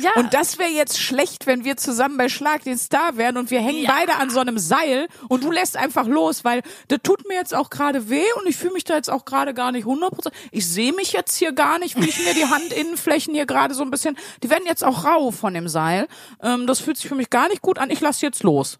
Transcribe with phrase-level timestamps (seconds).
[0.00, 0.10] Ja.
[0.16, 3.60] Und das wäre jetzt schlecht, wenn wir zusammen bei Schlag den Star wären und wir
[3.60, 3.92] hängen Ja.
[3.96, 7.54] beide an so einem Seil und du lässt einfach los, weil das tut mir jetzt
[7.54, 10.32] auch gerade weh und ich fühle mich da jetzt auch gerade gar nicht 100%.
[10.50, 13.82] Ich sehe mich jetzt hier gar nicht, wie ich mir die Handinnenflächen hier gerade so
[13.82, 16.08] ein bisschen, die werden jetzt auch rau von dem Seil.
[16.42, 17.90] Ähm, das fühlt sich für mich gar nicht gut an.
[17.90, 18.78] Ich lass jetzt los.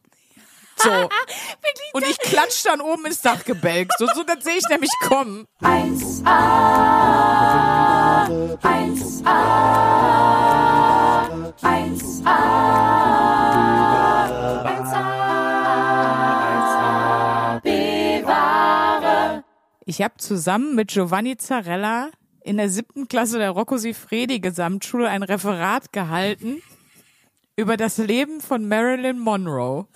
[0.77, 0.91] So.
[1.93, 3.91] Und ich klatsch dann oben ins Dachgebälk.
[3.97, 5.47] So, so das sehe ich nämlich kommen.
[5.63, 6.25] 1a,
[8.61, 10.64] 1a,
[11.63, 12.27] 1a,
[14.65, 15.15] 1a,
[17.63, 19.45] bewahre.
[19.87, 22.11] Ich habe zusammen mit Giovanni Zarella
[22.43, 26.61] in der siebten Klasse der Rocco Sifredi Gesamtschule ein Referat gehalten
[27.57, 29.87] über das Leben von Marilyn Monroe.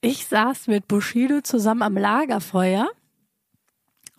[0.00, 2.88] Ich saß mit Bushido zusammen am Lagerfeuer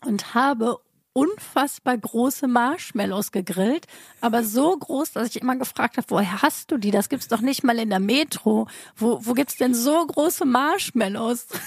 [0.03, 0.79] und habe
[1.15, 3.87] unfassbar große Marshmallows gegrillt,
[4.19, 6.91] aber so groß, dass ich immer gefragt habe, woher hast du die?
[6.91, 8.67] Das gibt's doch nicht mal in der Metro.
[8.97, 11.47] Wo, wo gibt's denn so große Marshmallows?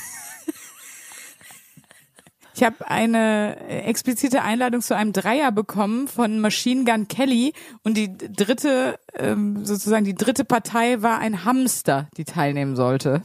[2.54, 7.52] Ich habe eine äh, explizite Einladung zu einem Dreier bekommen von Machine Gun Kelly
[7.84, 13.22] und die dritte, ähm, sozusagen die dritte Partei war ein Hamster, die teilnehmen sollte.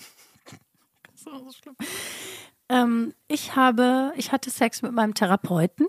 [2.69, 5.87] Ähm, ich habe, ich hatte Sex mit meinem Therapeuten.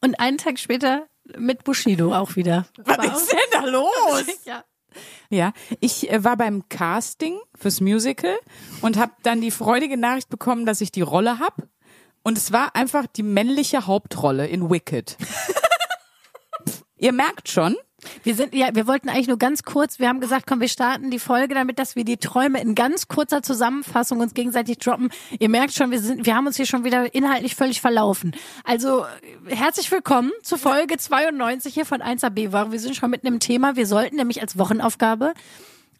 [0.00, 1.06] Und einen Tag später
[1.38, 2.66] mit Bushido auch wieder.
[2.84, 4.24] Was ist denn da los?
[4.44, 4.64] Ja.
[5.30, 8.36] Ja, ich äh, war beim Casting fürs Musical
[8.82, 11.66] und habe dann die freudige Nachricht bekommen, dass ich die Rolle hab.
[12.22, 15.16] Und es war einfach die männliche Hauptrolle in Wicked.
[16.98, 17.76] Ihr merkt schon,
[18.22, 21.10] Wir sind, ja, wir wollten eigentlich nur ganz kurz, wir haben gesagt, komm, wir starten
[21.10, 25.10] die Folge damit, dass wir die Träume in ganz kurzer Zusammenfassung uns gegenseitig droppen.
[25.38, 28.34] Ihr merkt schon, wir sind, wir haben uns hier schon wieder inhaltlich völlig verlaufen.
[28.64, 29.04] Also,
[29.46, 32.72] herzlich willkommen zu Folge 92 hier von 1AB Ware.
[32.72, 33.76] Wir sind schon mitten im Thema.
[33.76, 35.34] Wir sollten nämlich als Wochenaufgabe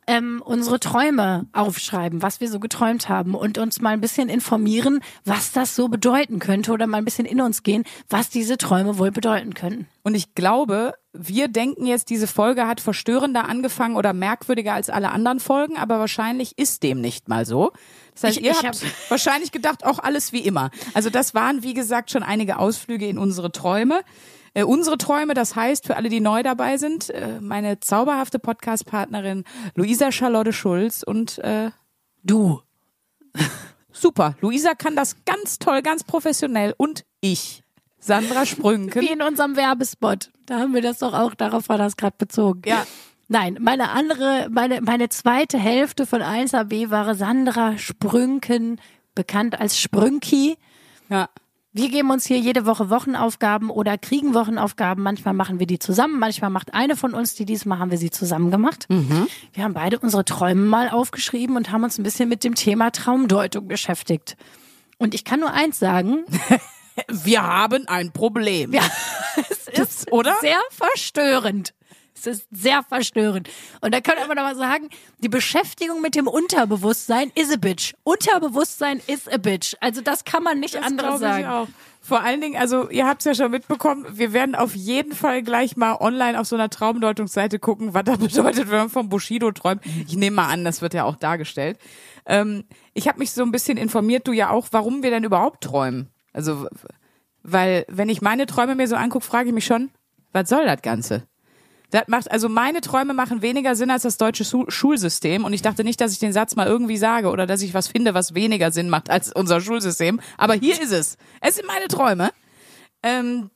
[0.06, 5.00] ähm, unsere Träume aufschreiben, was wir so geträumt haben und uns mal ein bisschen informieren,
[5.24, 8.98] was das so bedeuten könnte oder mal ein bisschen in uns gehen, was diese Träume
[8.98, 9.86] wohl bedeuten könnten.
[10.02, 15.10] Und ich glaube, wir denken jetzt, diese Folge hat verstörender angefangen oder merkwürdiger als alle
[15.12, 17.70] anderen Folgen, aber wahrscheinlich ist dem nicht mal so.
[18.14, 20.70] Das heißt, Ich- ihr ich habt hab- wahrscheinlich gedacht, auch alles wie immer.
[20.94, 24.00] Also das waren, wie gesagt, schon einige Ausflüge in unsere Träume.
[24.54, 29.44] Äh, unsere Träume, das heißt, für alle, die neu dabei sind, äh, meine zauberhafte Podcast-Partnerin
[29.74, 31.70] Luisa Charlotte Schulz und äh,
[32.22, 32.60] Du.
[33.92, 34.36] super.
[34.40, 37.62] Luisa kann das ganz toll, ganz professionell und ich,
[37.98, 39.00] Sandra Sprünken.
[39.02, 40.30] Wie in unserem Werbespot.
[40.46, 42.62] Da haben wir das doch auch, darauf war das gerade bezogen.
[42.66, 42.86] Ja.
[43.28, 48.78] Nein, meine andere, meine, meine zweite Hälfte von 1AB war Sandra Sprünken,
[49.14, 50.58] bekannt als Sprünki.
[51.08, 51.30] Ja.
[51.74, 55.02] Wir geben uns hier jede Woche Wochenaufgaben oder kriegen Wochenaufgaben.
[55.02, 57.46] Manchmal machen wir die zusammen, manchmal macht eine von uns die.
[57.46, 58.86] Diesmal haben wir sie zusammen gemacht.
[59.54, 62.90] Wir haben beide unsere Träume mal aufgeschrieben und haben uns ein bisschen mit dem Thema
[62.90, 64.36] Traumdeutung beschäftigt.
[64.98, 66.24] Und ich kann nur eins sagen,
[67.08, 68.72] Wir haben ein Problem.
[68.72, 68.82] Ja,
[69.50, 70.34] es ist oder?
[70.40, 71.74] sehr verstörend.
[72.14, 73.48] Es ist sehr verstörend.
[73.80, 77.94] Und da kann man noch mal sagen, die Beschäftigung mit dem Unterbewusstsein is a bitch.
[78.04, 79.74] Unterbewusstsein is a bitch.
[79.80, 81.46] Also das kann man nicht Das anderes glaube ich sagen.
[81.46, 81.68] auch.
[82.04, 85.42] Vor allen Dingen, also ihr habt es ja schon mitbekommen, wir werden auf jeden Fall
[85.42, 89.52] gleich mal online auf so einer Traumdeutungsseite gucken, was das bedeutet, wenn man vom Bushido
[89.52, 89.82] träumt.
[90.08, 91.78] Ich nehme mal an, das wird ja auch dargestellt.
[92.26, 95.62] Ähm, ich habe mich so ein bisschen informiert, du ja auch, warum wir denn überhaupt
[95.62, 96.08] träumen.
[96.32, 96.68] Also,
[97.42, 99.90] weil wenn ich meine Träume mir so angucke, frage ich mich schon,
[100.32, 101.24] was soll das Ganze?
[101.92, 105.44] Das macht, also meine Träume machen weniger Sinn als das deutsche Schu Schulsystem.
[105.44, 107.86] Und ich dachte nicht, dass ich den Satz mal irgendwie sage oder dass ich was
[107.86, 110.18] finde, was weniger Sinn macht als unser Schulsystem.
[110.38, 111.18] Aber hier ist es.
[111.42, 112.30] Es sind meine Träume.
[113.02, 113.50] Ähm,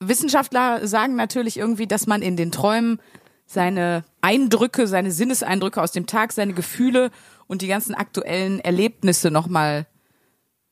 [0.00, 3.00] Wissenschaftler sagen natürlich irgendwie, dass man in den Träumen
[3.46, 7.12] seine Eindrücke, seine Sinneseindrücke aus dem Tag, seine Gefühle
[7.46, 9.86] und die ganzen aktuellen Erlebnisse nochmal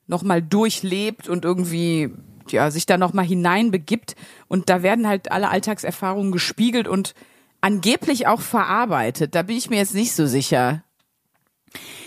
[0.06, 2.12] noch mal durchlebt und irgendwie
[2.52, 4.14] ja, sich da nochmal hineinbegibt.
[4.48, 7.14] Und da werden halt alle Alltagserfahrungen gespiegelt und
[7.60, 9.34] angeblich auch verarbeitet.
[9.34, 10.84] Da bin ich mir jetzt nicht so sicher.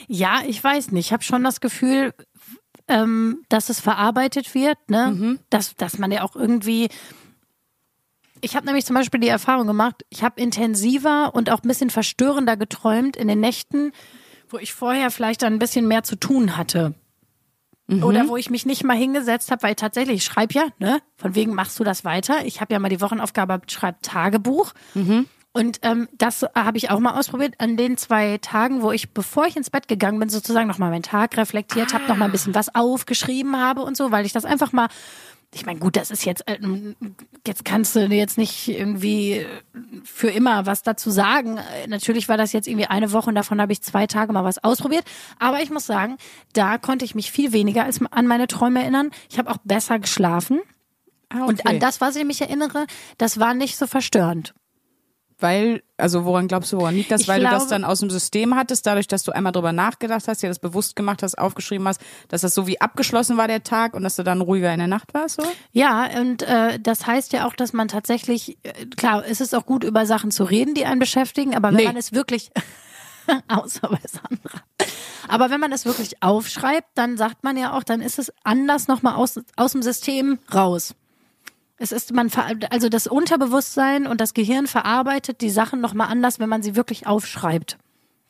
[0.07, 1.07] Ja, ich weiß nicht.
[1.07, 2.13] Ich habe schon das Gefühl,
[2.87, 5.11] ähm, dass es verarbeitet wird, ne?
[5.49, 6.89] Dass, dass man ja auch irgendwie.
[8.39, 11.89] Ich habe nämlich zum Beispiel die Erfahrung gemacht, ich habe intensiver und auch ein bisschen
[11.89, 13.91] verstörender geträumt in den Nächten,
[14.49, 16.93] wo ich vorher vielleicht dann ein bisschen mehr zu tun hatte.
[18.03, 20.99] Oder wo ich mich nicht mal hingesetzt habe, weil tatsächlich, ich schreibe ja, ne?
[21.15, 22.45] Von wegen machst du das weiter.
[22.45, 24.73] Ich habe ja mal die Wochenaufgabe, schreib Tagebuch.
[25.53, 29.47] Und ähm, das habe ich auch mal ausprobiert an den zwei Tagen, wo ich, bevor
[29.47, 32.75] ich ins Bett gegangen bin, sozusagen nochmal meinen Tag reflektiert habe, nochmal ein bisschen was
[32.75, 34.87] aufgeschrieben habe und so, weil ich das einfach mal
[35.53, 36.57] ich meine, gut, das ist jetzt, äh,
[37.45, 39.45] jetzt kannst du jetzt nicht irgendwie
[40.03, 41.57] für immer was dazu sagen.
[41.57, 44.43] Äh, Natürlich war das jetzt irgendwie eine Woche und davon habe ich zwei Tage mal
[44.43, 45.05] was ausprobiert.
[45.39, 46.17] Aber ich muss sagen,
[46.53, 49.11] da konnte ich mich viel weniger als an meine Träume erinnern.
[49.29, 50.59] Ich habe auch besser geschlafen.
[51.29, 52.85] Ah, Und an das, was ich mich erinnere,
[53.17, 54.53] das war nicht so verstörend.
[55.39, 57.21] Weil, also woran glaubst du, woran liegt das?
[57.21, 59.71] Ich Weil du das glaube- dann aus dem System hattest, dadurch, dass du einmal drüber
[59.71, 63.47] nachgedacht hast, dir das bewusst gemacht hast, aufgeschrieben hast, dass das so wie abgeschlossen war
[63.47, 65.47] der Tag und dass du dann ruhiger in der Nacht warst, so?
[65.73, 69.67] Ja, und äh, das heißt ja auch, dass man tatsächlich, äh, klar, es ist auch
[69.67, 71.85] gut, über Sachen zu reden, die einen beschäftigen, aber wenn Nee.
[71.85, 72.49] man es wirklich,
[73.47, 74.61] außer bei Sandra,
[75.27, 78.87] aber wenn man es wirklich aufschreibt, dann sagt man ja auch, dann ist es anders
[78.87, 80.95] nochmal aus, aus dem System raus.
[81.77, 82.31] Es ist, man,
[82.71, 87.05] also das Unterbewusstsein und das Gehirn verarbeitet die Sachen nochmal anders, wenn man sie wirklich
[87.05, 87.77] aufschreibt.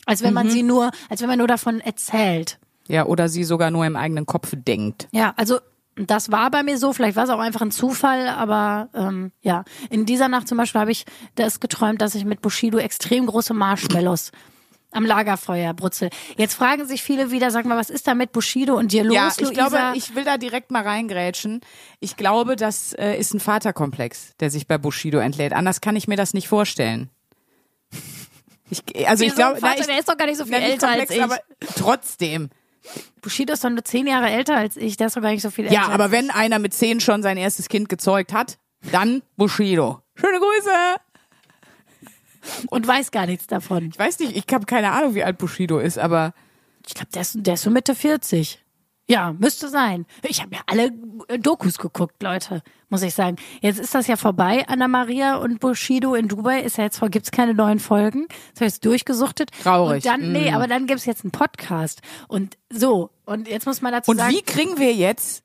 [0.06, 2.60] Als wenn man sie nur, als wenn man nur davon erzählt.
[2.88, 5.08] Ja, oder sie sogar nur im eigenen Kopf denkt.
[5.12, 5.60] Ja, also
[5.96, 9.64] das war bei mir so, vielleicht war es auch einfach ein Zufall, aber ähm, ja,
[9.90, 11.06] in dieser Nacht zum Beispiel habe ich
[11.36, 14.32] das geträumt, dass ich mit Bushido extrem große Marshmallows
[14.98, 16.10] am Lagerfeuer brutzel.
[16.38, 19.16] Jetzt fragen sich viele wieder, sag mal, was ist da mit Bushido und dir los,
[19.16, 19.54] ja, ich Luisa?
[19.68, 21.62] glaube, ich will da direkt mal reingrätschen.
[22.00, 25.54] Ich glaube, das äh, ist ein Vaterkomplex, der sich bei Bushido entlädt.
[25.54, 27.10] Anders kann ich mir das nicht vorstellen.
[28.70, 29.38] Ich, also ich Wieso?
[29.38, 31.24] glaube, Vater, ich, der ist doch gar nicht so viel nicht älter als komplex, ich.
[31.24, 31.40] aber
[31.78, 32.50] trotzdem.
[33.22, 35.50] Bushido ist doch nur zehn Jahre älter als ich, der ist doch gar nicht so
[35.52, 35.74] viel älter.
[35.76, 38.58] Ja, aber als wenn einer mit zehn schon sein erstes Kind gezeugt hat,
[38.92, 40.02] dann Bushido.
[40.16, 40.70] Schöne Grüße.
[42.70, 43.90] Und weiß gar nichts davon.
[43.92, 46.34] Ich weiß nicht, ich habe keine Ahnung, wie alt Bushido ist, aber
[46.86, 48.64] Ich glaube, der ist, der ist so Mitte 40.
[49.10, 50.06] Ja, müsste sein.
[50.28, 50.92] Ich habe ja alle
[51.30, 53.38] äh, Dokus geguckt, Leute, muss ich sagen.
[53.62, 54.66] Jetzt ist das ja vorbei.
[54.68, 58.28] Anna Maria und Bushido in Dubai ist ja jetzt vor, gibt's keine neuen Folgen.
[58.54, 59.52] Das habe ich durchgesuchtet.
[59.64, 60.04] Traurig.
[60.04, 62.02] Und dann, nee, aber dann gibt's jetzt einen Podcast.
[62.28, 63.10] Und so.
[63.24, 64.34] Und jetzt muss man dazu und sagen.
[64.34, 65.44] wie kriegen wir jetzt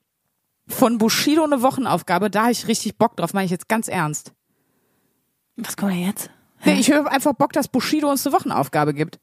[0.66, 2.30] von Bushido eine Wochenaufgabe?
[2.30, 4.32] Da habe ich richtig Bock drauf, meine ich jetzt ganz ernst.
[5.56, 6.30] Was kommt denn jetzt?
[6.64, 9.18] Nee, ich höre einfach Bock, dass Bushido uns eine Wochenaufgabe gibt.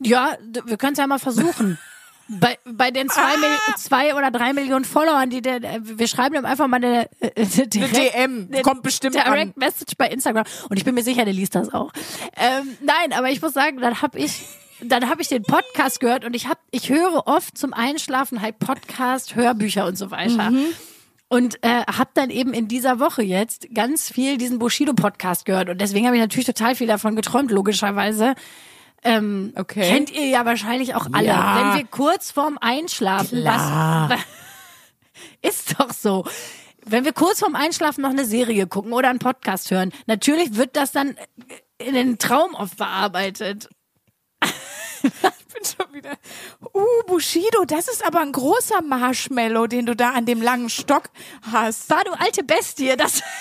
[0.00, 1.78] Ja, wir können es ja mal versuchen.
[2.28, 6.34] Bei, bei den zwei, Mil zwei oder drei Millionen Followern, die der, äh, wir schreiben
[6.34, 9.52] ihm einfach mal eine, äh, eine DM, kommt bestimmt Direct an.
[9.54, 10.44] Message bei Instagram.
[10.68, 11.92] Und ich bin mir sicher, der liest das auch.
[12.36, 14.42] Ähm, nein, aber ich muss sagen, dann habe ich,
[14.82, 18.58] dann habe ich den Podcast gehört und ich hab, ich höre oft zum Einschlafen halt
[18.58, 20.50] Podcast, Hörbücher und so weiter.
[21.28, 25.68] Und äh, habe dann eben in dieser Woche jetzt ganz viel diesen Bushido-Podcast gehört.
[25.68, 28.34] Und deswegen habe ich natürlich total viel davon geträumt, logischerweise.
[29.02, 29.88] Ähm, Okay.
[29.88, 31.26] Kennt ihr ja wahrscheinlich auch alle.
[31.26, 31.70] Ja.
[31.72, 34.10] Wenn wir kurz vorm Einschlafen Klar.
[34.10, 34.20] was.
[35.42, 36.24] Ist doch so.
[36.84, 40.76] Wenn wir kurz vorm Einschlafen noch eine Serie gucken oder einen Podcast hören, natürlich wird
[40.76, 41.16] das dann
[41.78, 43.68] in den Traum oft bearbeitet.
[45.62, 46.16] Ich bin schon wieder.
[46.74, 51.10] Uh, Bushido, das ist aber ein großer Marshmallow, den du da an dem langen Stock
[51.52, 51.88] hast.
[51.90, 53.22] War du alte Bestie, das.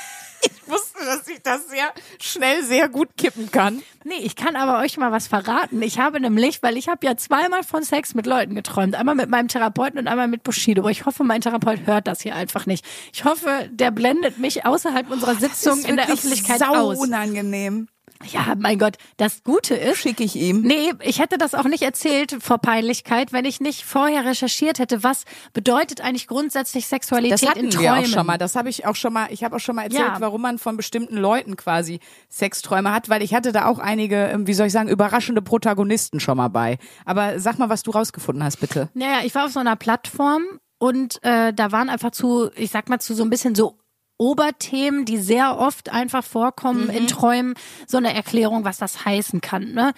[0.42, 1.92] Ich wusste, dass ich das sehr
[2.22, 3.82] schnell sehr gut kippen kann.
[4.04, 5.82] Nee, ich kann aber euch mal was verraten.
[5.82, 8.94] Ich habe nämlich, weil ich habe ja zweimal von Sex mit Leuten geträumt.
[8.94, 10.84] Einmal mit meinem Therapeuten und einmal mit Bushido.
[10.84, 12.86] Aber ich hoffe, mein Therapeut hört das hier einfach nicht.
[13.12, 17.00] Ich hoffe, der blendet mich außerhalb unserer Sitzung in der Öffentlichkeit sau aus.
[17.00, 17.88] unangenehm.
[18.32, 20.62] Ja, mein Gott, das Gute ist, Schicke ich ihm.
[20.62, 25.04] Nee, ich hätte das auch nicht erzählt vor Peinlichkeit, wenn ich nicht vorher recherchiert hätte,
[25.04, 28.06] was bedeutet eigentlich grundsätzlich Sexualität Das hatten in wir Träumen.
[28.06, 28.38] auch schon mal.
[28.38, 29.28] Das habe ich auch schon mal.
[29.32, 30.22] Ich habe auch schon mal erzählt, Ja.
[30.22, 34.48] warum man von bestimmten Leuten quasi Sexträume hat, weil ich hatte da auch einige, ähm,
[34.48, 36.78] wie soll ich sagen, überraschende Protagonisten schon mal bei.
[37.06, 38.90] Aber sag mal, was du rausgefunden hast, bitte.
[38.94, 40.44] Naja, ich war auf so einer Plattform
[40.80, 43.78] und äh, da waren einfach zu, ich sag mal, zu so ein bisschen so
[44.18, 47.56] Oberthemen, die sehr oft einfach vorkommen in Träumen,
[47.88, 49.74] so eine Erklärung, was das heißen kann.
[49.74, 49.94] Ne?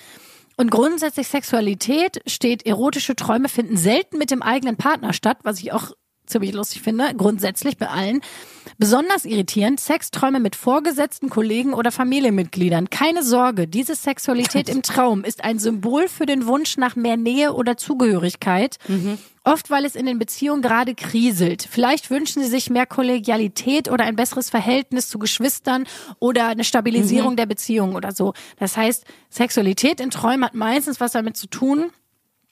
[0.57, 5.71] Und grundsätzlich Sexualität steht, erotische Träume finden selten mit dem eigenen Partner statt, was ich
[5.71, 5.91] auch
[6.27, 8.21] ziemlich lustig finde, grundsätzlich bei allen.
[8.77, 12.89] Besonders irritierend, Sexträume mit Vorgesetzten, Kollegen oder Familienmitgliedern.
[12.89, 17.53] Keine Sorge, diese Sexualität im Traum ist ein Symbol für den Wunsch nach mehr Nähe
[17.53, 18.77] oder Zugehörigkeit.
[19.43, 21.65] Oft, weil es in den Beziehungen gerade kriselt.
[21.71, 25.85] Vielleicht wünschen sie sich mehr Kollegialität oder ein besseres Verhältnis zu Geschwistern
[26.19, 28.33] oder eine Stabilisierung der Beziehung oder so.
[28.59, 31.91] Das heißt, Sexualität in Träumen hat meistens was damit zu tun,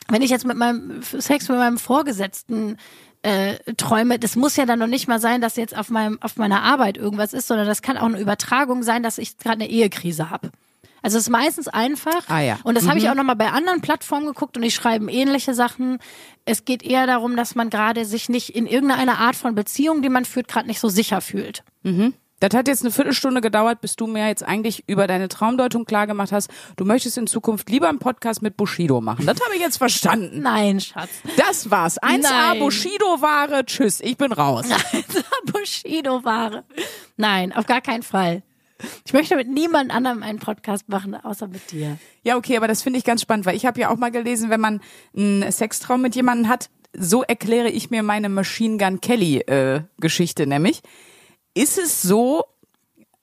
[0.08, 2.78] wenn ich jetzt mit meinem Sex mit meinem Vorgesetzten
[3.26, 6.38] äh, träume, das muss ja dann noch nicht mal sein, dass jetzt auf meinem auf
[6.38, 9.70] meiner Arbeit irgendwas ist, sondern das kann auch eine Übertragung sein, dass ich gerade eine
[9.70, 10.52] Ehekrise habe.
[11.02, 12.28] Also es ist meistens einfach.
[12.30, 12.60] Ah, ja.
[12.64, 15.54] Und das habe ich auch noch mal bei anderen Plattformen geguckt und die schreiben ähnliche
[15.54, 16.00] Sachen.
[16.46, 20.10] Es geht eher darum, dass man gerade sich nicht in irgendeiner Art von Beziehung, die
[20.10, 21.64] man führt, gerade nicht so sicher fühlt.
[22.42, 26.34] Das hat jetzt eine Viertelstunde gedauert, bis du mir jetzt eigentlich über deine Traumdeutung klargemacht
[26.34, 29.26] hast, du möchtest in Zukunft lieber einen Podcast mit Bushido machen.
[29.26, 30.42] Das habe ich jetzt verstanden.
[30.42, 31.10] Nein, Schatz.
[31.38, 31.98] Das war's.
[32.02, 32.60] 1A Nein.
[32.60, 33.66] Bushido-Ware.
[33.66, 34.66] Tschüss, ich bin raus.
[35.46, 36.66] Bushido-Ware.
[37.16, 38.44] Nein, auf gar keinen Fall.
[39.06, 41.98] Ich möchte mit niemand anderem einen Podcast machen, außer mit dir.
[42.24, 44.50] Ja, okay, aber das finde ich ganz spannend, weil ich habe ja auch mal gelesen,
[44.50, 44.82] wenn man
[45.16, 50.46] einen Sextraum mit jemandem hat, so erkläre ich mir meine Machine Gun Kelly äh, Geschichte
[50.48, 50.82] nämlich.
[51.56, 52.44] Ist es so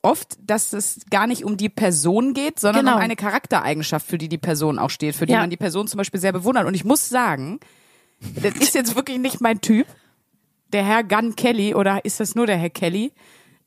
[0.03, 2.97] oft, dass es gar nicht um die Person geht, sondern Genau.
[2.97, 5.41] um eine Charaktereigenschaft, für die die Person auch steht, für die Ja.
[5.41, 6.67] man die Person zum Beispiel sehr bewundert.
[6.67, 7.61] Und ich muss sagen,
[8.43, 9.87] das ist jetzt wirklich nicht mein Typ,
[10.73, 13.13] der Herr Gun Kelly, oder ist das nur der Herr Kelly?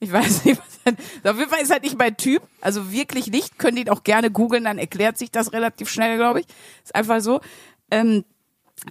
[0.02, 0.94] Ich weiß nicht, was
[1.34, 2.42] auf jeden Fall ist halt nicht mein Typ.
[2.60, 3.58] Also wirklich nicht.
[3.58, 6.48] Könnt ihn auch gerne googeln, dann erklärt sich das relativ schnell, glaube ich.
[6.84, 7.40] Ist einfach so.
[7.92, 8.26] Ähm,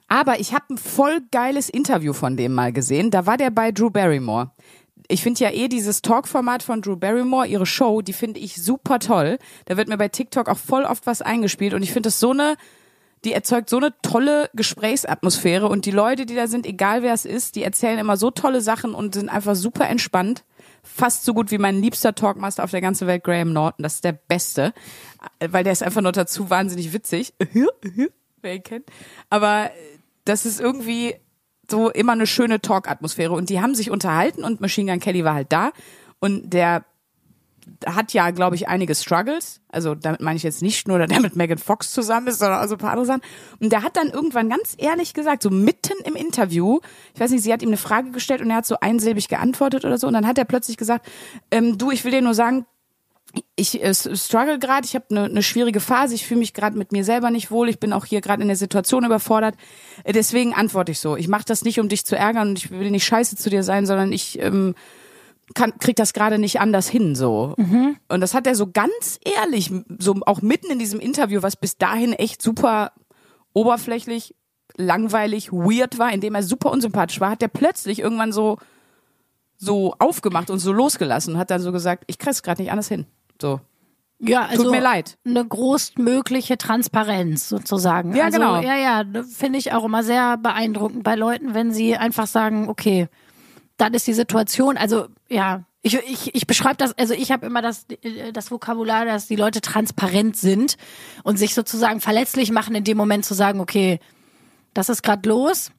[0.08, 3.10] aber ich habe ein voll geiles Interview von dem mal gesehen.
[3.10, 4.50] Da war der bei Drew Barrymore.
[5.08, 8.98] Ich finde ja eh dieses Talk-Format von Drew Barrymore, ihre Show, die finde ich super
[8.98, 9.38] toll.
[9.66, 12.30] Da wird mir bei TikTok auch voll oft was eingespielt und ich finde das so
[12.30, 12.56] eine,
[13.24, 17.26] die erzeugt so eine tolle Gesprächsatmosphäre und die Leute, die da sind, egal wer es
[17.26, 20.44] ist, die erzählen immer so tolle Sachen und sind einfach super entspannt.
[20.82, 23.82] Fast so gut wie mein liebster Talkmaster auf der ganzen Welt, Graham Norton.
[23.82, 24.72] Das ist der Beste,
[25.40, 27.34] weil der ist einfach nur dazu wahnsinnig witzig.
[28.42, 28.84] Wer ihn kennt.
[29.30, 29.70] Aber
[30.26, 31.14] das ist irgendwie
[31.70, 35.34] so immer eine schöne Talk-Atmosphäre und die haben sich unterhalten und Machine Gun Kelly war
[35.34, 35.72] halt da
[36.20, 36.84] und der
[37.86, 39.60] hat ja, glaube ich, einige Struggles.
[39.68, 42.58] Also damit meine ich jetzt nicht nur, dass der mit Megan Fox zusammen ist, sondern
[42.58, 43.22] also ein paar andere Sachen.
[43.60, 46.80] Und der hat dann irgendwann ganz ehrlich gesagt, so mitten im Interview,
[47.14, 49.84] ich weiß nicht, sie hat ihm eine Frage gestellt und er hat so einsilbig geantwortet
[49.84, 50.06] oder so.
[50.06, 51.06] Und dann hat er plötzlich gesagt,
[51.50, 52.66] ähm, du, ich will dir nur sagen,
[53.56, 56.92] ich äh, struggle gerade, ich habe eine ne schwierige Phase, ich fühle mich gerade mit
[56.92, 59.54] mir selber nicht wohl, ich bin auch hier gerade in der Situation überfordert.
[60.04, 61.16] Äh, deswegen antworte ich so.
[61.16, 63.62] Ich mache das nicht, um dich zu ärgern und ich will nicht scheiße zu dir
[63.62, 64.74] sein, sondern ich ähm,
[65.54, 67.54] kann, krieg das gerade nicht anders hin so.
[68.08, 71.76] Und das hat er so ganz ehrlich, so auch mitten in diesem Interview, was bis
[71.76, 72.92] dahin echt super
[73.52, 74.34] oberflächlich,
[74.76, 78.58] langweilig, weird war, indem er super unsympathisch war, hat er plötzlich irgendwann so
[79.56, 82.88] so aufgemacht und so losgelassen und hat dann so gesagt, ich krieg's gerade nicht anders
[82.88, 83.06] hin.
[83.40, 83.60] So.
[84.20, 85.18] Ja, also Tut mir leid.
[85.26, 88.14] eine größtmögliche Transparenz sozusagen.
[88.14, 88.60] Ja, also, genau.
[88.60, 93.08] Ja, ja, finde ich auch immer sehr beeindruckend bei Leuten, wenn sie einfach sagen, okay,
[93.76, 97.60] dann ist die Situation, also ja, ich, ich, ich beschreibe das, also ich habe immer
[97.60, 100.76] das, äh, das Vokabular, dass die Leute transparent sind
[101.24, 104.00] und sich sozusagen verletzlich machen, in dem Moment zu sagen, okay,
[104.72, 105.70] das ist gerade los.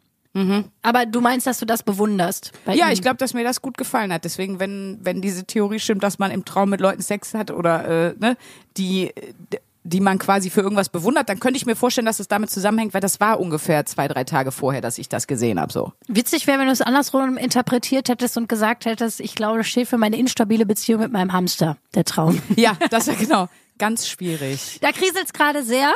[0.82, 2.52] Aber du meinst, dass du das bewunderst?
[2.66, 2.74] Mhm.
[2.74, 2.94] Ja, ihm?
[2.94, 4.26] ich glaube, dass mir das gut gefallen hat.
[4.26, 8.10] Deswegen, wenn, wenn diese Theorie stimmt, dass man im Traum mit Leuten Sex hat oder
[8.10, 8.38] äh, ne,
[8.78, 9.14] die,
[9.84, 12.94] die man quasi für irgendwas bewundert, dann könnte ich mir vorstellen, dass es damit zusammenhängt,
[12.94, 15.72] weil das war ungefähr zwei, drei Tage vorher, dass ich das gesehen habe.
[15.72, 15.94] So.
[16.08, 19.88] Witzig wäre, wenn du es andersrum interpretiert hättest und gesagt hättest, ich glaube, das steht
[19.88, 22.42] für meine instabile Beziehung mit meinem Hamster, der Traum.
[22.56, 24.80] Ja, das war genau ganz schwierig.
[24.82, 25.94] Da kriselt's gerade sehr.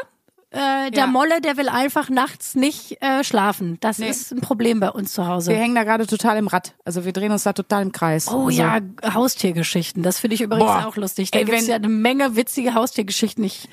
[0.51, 1.07] Äh, der Ja.
[1.07, 3.77] Molle, der will einfach nachts nicht äh, schlafen.
[3.81, 4.09] Das Nee.
[4.09, 5.51] ist ein Problem bei uns zu Hause.
[5.51, 6.73] Wir hängen da gerade total im Rad.
[6.85, 8.27] Also wir drehen uns da total im Kreis.
[8.27, 8.79] Oh also, ja,
[9.13, 10.01] Haustiergeschichten.
[10.01, 10.87] Das finde ich übrigens Boah.
[10.87, 11.29] auch lustig.
[11.29, 13.43] Da gibt's wenn- ja eine Menge witzige Haustiergeschichten.
[13.43, 13.69] Ich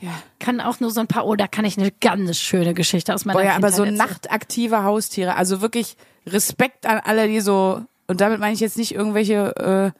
[0.00, 0.10] Ja.
[0.40, 3.24] kann auch nur so ein paar, oh, da kann ich eine ganz schöne Geschichte aus
[3.24, 5.96] meiner Boah, ja, aber so nachtaktive Haustiere, also wirklich
[6.26, 9.92] Respekt an alle, die so, und damit meine ich jetzt nicht irgendwelche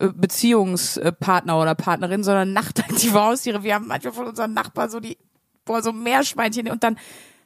[0.00, 3.62] äh, äh, Beziehungspartner oder Partnerin, sondern nachtaktive Haustiere.
[3.62, 5.16] Wir haben manchmal von unseren Nachbarn so die,
[5.64, 6.98] boah, so Meerschweinchen und dann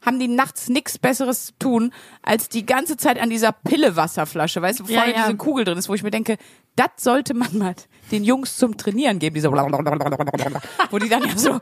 [0.05, 4.81] haben die nachts nichts Besseres zu tun, als die ganze Zeit an dieser Pillewasserflasche, weißt
[4.81, 5.25] du, wo Ja, vorne ja.
[5.25, 6.37] diese Kugel drin ist, wo ich mir denke,
[6.77, 7.75] das sollte man mal
[8.13, 9.51] den Jungs zum Trainieren geben, diese
[10.91, 11.61] wo die dann ja so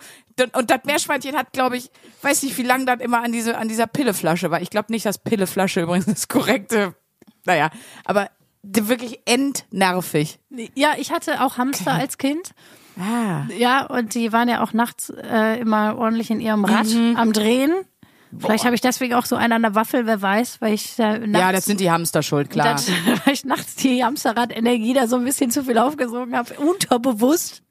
[0.52, 1.90] und das Meerschweinchen hat, glaube ich,
[2.22, 4.60] weiß nicht, wie lange das immer an diese an dieser Pilleflasche war.
[4.60, 6.94] Ich glaube nicht, dass Pilleflasche übrigens das korrekte.
[7.44, 7.70] Naja,
[8.04, 8.30] aber
[8.62, 10.40] wirklich entnervig.
[10.74, 12.52] Ja, ich hatte auch Hamster als Kind.
[12.98, 13.42] Ah.
[13.56, 17.16] Ja, und die waren ja auch nachts äh, immer ordentlich in ihrem Rad Mhm.
[17.16, 17.72] am Drehen.
[18.38, 21.16] Vielleicht habe ich deswegen auch so einen an der Waffel, wer weiß, weil ich da
[21.18, 22.72] nachts, Ja, das sind die Hamster schuld, klar.
[22.72, 22.88] das,
[23.24, 27.62] weil ich nachts die Hamsterrad-Energie da so ein bisschen zu viel aufgesogen habe, unterbewusst.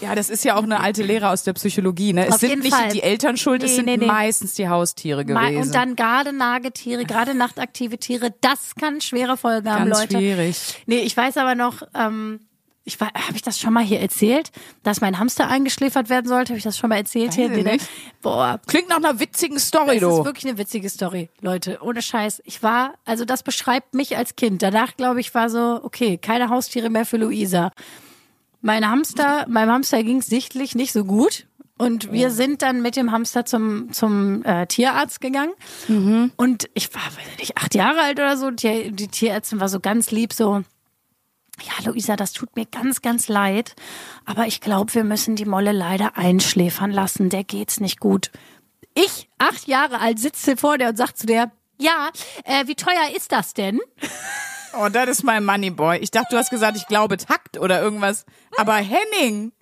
[0.00, 2.12] Ja, das ist ja auch eine alte Lehre aus der Psychologie.
[2.12, 2.26] Ne?
[2.28, 2.88] Es sind nicht Fall.
[2.92, 4.06] die Eltern schuld, es Nee, sind nee, nee.
[4.06, 5.56] meistens die Haustiere gewesen.
[5.62, 10.16] Und dann gerade Nagetiere, gerade nachtaktive Tiere, das kann schwere Folgen haben, Ganz Leute.
[10.18, 10.82] schwierig.
[10.86, 12.40] Nee, ich weiß aber noch, ähm,
[12.86, 14.50] ich habe ich das schon mal hier erzählt,
[14.84, 16.50] dass mein Hamster eingeschläfert werden sollte?
[16.52, 17.46] Habe ich das schon mal erzählt hier?
[17.46, 17.72] ich Nee, ne?
[17.72, 17.86] nicht.
[18.22, 20.24] Boah, Klingt nach einer witzigen Story, das ist du.
[20.24, 21.78] wirklich eine witzige Story, Leute.
[21.82, 22.40] Ohne Scheiß.
[22.44, 24.62] Ich war, also das beschreibt mich als Kind.
[24.62, 27.72] Danach, glaube ich, war so, okay, keine Haustiere mehr für Luisa.
[28.62, 31.46] Mein Hamster, meinem Hamster ging es sichtlich nicht so gut.
[31.78, 35.52] Und wir sind dann mit dem Hamster zum, zum äh, Tierarzt gegangen.
[36.36, 38.50] Und ich war, weiß ich nicht, acht Jahre alt oder so.
[38.50, 40.62] Die, die Tierärztin war so ganz lieb, so,
[41.62, 43.74] Ja, Luisa, das tut mir ganz, ganz leid.
[44.24, 47.30] Aber ich glaube, wir müssen die Molle leider einschläfern lassen.
[47.30, 48.30] Der geht's nicht gut.
[48.94, 52.10] Ich, acht Jahre alt, sitze vor der und sag zu der, ja,
[52.44, 53.80] äh, wie teuer ist das denn?
[54.78, 55.96] Oh, das ist mein Moneyboy.
[56.00, 58.26] Ich dachte, du hast gesagt, ich glaube Takt oder irgendwas.
[58.58, 59.52] Aber Henning.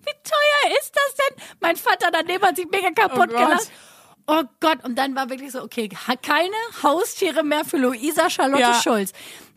[0.00, 1.44] Wie teuer ist das denn?
[1.60, 3.70] Mein Vater daneben hat sich mega kaputt Oh gelacht.
[4.26, 8.74] Oh Gott, und dann war wirklich so, okay, keine Haustiere mehr für Luisa Charlotte Ja.
[8.82, 9.12] Schulz.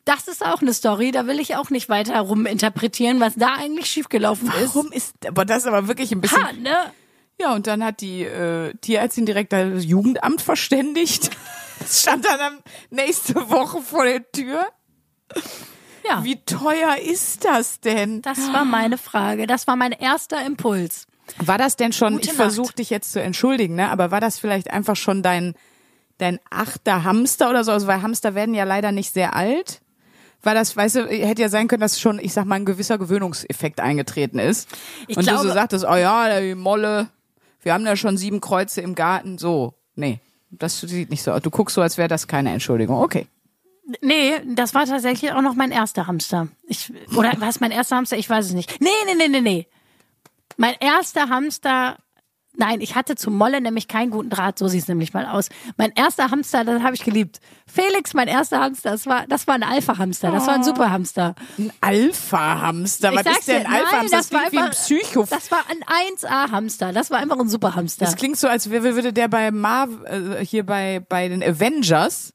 [0.05, 3.87] Das ist auch eine Story, da will ich auch nicht weiter ruminterpretieren, was da eigentlich
[3.87, 4.75] schiefgelaufen ist.
[4.75, 6.43] Warum ist, aber das ist aber wirklich ein bisschen.
[6.43, 6.75] Ha, ne?
[7.39, 11.29] Ja, und dann hat die äh, Tierärztin direkt das Jugendamt verständigt.
[11.79, 12.59] Das stand dann
[12.91, 14.65] nächste Woche vor der Tür.
[16.07, 18.21] Ja, Wie teuer ist das denn?
[18.21, 19.47] das war meine Frage.
[19.47, 21.07] Das war mein erster Impuls.
[21.37, 23.89] War das denn schon, Gute ich versuche dich jetzt zu entschuldigen, ne?
[23.89, 25.55] aber war das vielleicht einfach schon dein,
[26.19, 27.71] dein achter Hamster oder so?
[27.71, 29.81] Also, weil Hamster werden ja leider nicht sehr alt.
[30.43, 32.97] War das, weißt du, hätte ja sein können, dass schon, ich sag mal, ein gewisser
[32.97, 34.69] Gewöhnungseffekt eingetreten ist.
[35.07, 37.07] Ich und du glaube- so sagtest, oh ja, die Molle,
[37.61, 39.37] wir haben ja schon sieben Kreuze im Garten.
[39.37, 40.19] So, nee,
[40.51, 41.41] das sieht nicht so aus.
[41.41, 43.01] Du guckst so, als wäre das keine Entschuldigung.
[43.01, 43.27] Okay.
[44.01, 46.47] Nee, das war tatsächlich auch noch mein erster Hamster.
[46.67, 48.17] Ich, oder war es mein erster Hamster?
[48.17, 48.79] Ich weiß es nicht.
[48.81, 49.67] Nee, nee, nee, nee, nee.
[50.57, 51.97] Mein erster Hamster,
[52.55, 55.49] nein, ich hatte zu Molle nämlich keinen guten Draht, so sieht es nämlich mal aus.
[55.77, 57.39] Mein erster Hamster, das habe ich geliebt.
[57.65, 61.35] Felix, mein erster Hamster, das war, das war ein Alpha-Hamster, das war ein Superhamster.
[61.57, 63.13] Ein Alpha-Hamster.
[63.15, 64.17] Was ist denn ein Alpha-Hamster?
[64.17, 65.27] das war klingt wie ein einfach- Psycho.
[65.29, 65.83] Das war ein
[66.13, 68.05] 1A-Hamster, das war einfach ein Superhamster.
[68.05, 72.33] Das klingt so, als würde der bei Marv, äh, hier bei, bei den Avengers,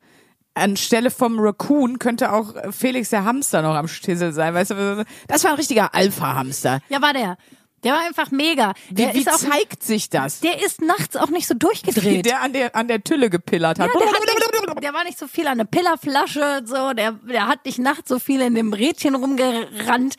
[0.54, 4.54] anstelle vom Raccoon könnte auch Felix der Hamster noch am Stissel sein.
[4.54, 6.80] Weißt du, das war ein richtiger Alpha-Hamster.
[6.88, 7.36] Ja, war der.
[7.84, 8.72] Der war einfach mega.
[8.90, 10.40] Der Wie, wie ist auch, zeigt sich das?
[10.40, 12.26] der ist nachts auch nicht so Wie durchgedreht.
[12.26, 13.86] der an der, an der Tülle gepillert hat.
[13.86, 17.46] Ja, der, hat nicht, der war nicht so viel an der Pillerflasche, so, der, der
[17.46, 20.16] hat nicht nachts so viel in dem Rädchen rumgerannt.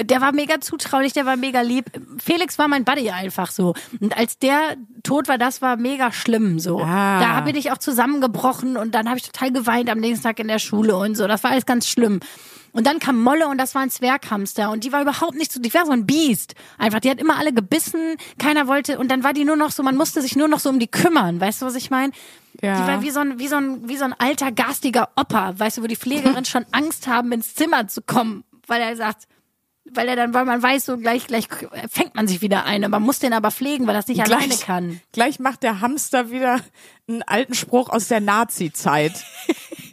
[0.00, 1.86] Der war mega zutraulich, der war mega lieb.
[2.22, 3.74] Felix war mein Buddy einfach so.
[4.00, 6.80] Und als der tot war, das war mega schlimm so.
[6.80, 7.20] Ah.
[7.20, 10.48] Da bin ich auch zusammengebrochen und dann habe ich total geweint am nächsten Tag in
[10.48, 11.26] der Schule und so.
[11.26, 12.20] Das war alles ganz schlimm.
[12.72, 15.60] Und dann kam Molle und das war ein Zwerghamster und die war überhaupt nicht so,
[15.60, 16.54] die war so ein Biest.
[16.76, 19.82] Einfach, die hat immer alle gebissen, keiner wollte und dann war die nur noch so,
[19.82, 22.12] man musste sich nur noch so um die kümmern, weißt du, was ich meine?
[22.60, 22.80] Ja.
[22.80, 25.78] Die war wie so ein, wie so ein, wie so ein alter, garstiger Opa, weißt
[25.78, 29.26] du, wo die Pflegerin schon Angst haben, ins Zimmer zu kommen, weil er sagt,
[29.94, 31.48] weil er dann, weil man weiß, so gleich, gleich
[31.90, 32.82] fängt man sich wieder ein.
[32.90, 35.00] Man muss den aber pflegen, weil er das nicht alleine kann.
[35.12, 36.60] Gleich macht der Hamster wieder
[37.08, 39.12] einen alten Spruch aus der Nazi-Zeit.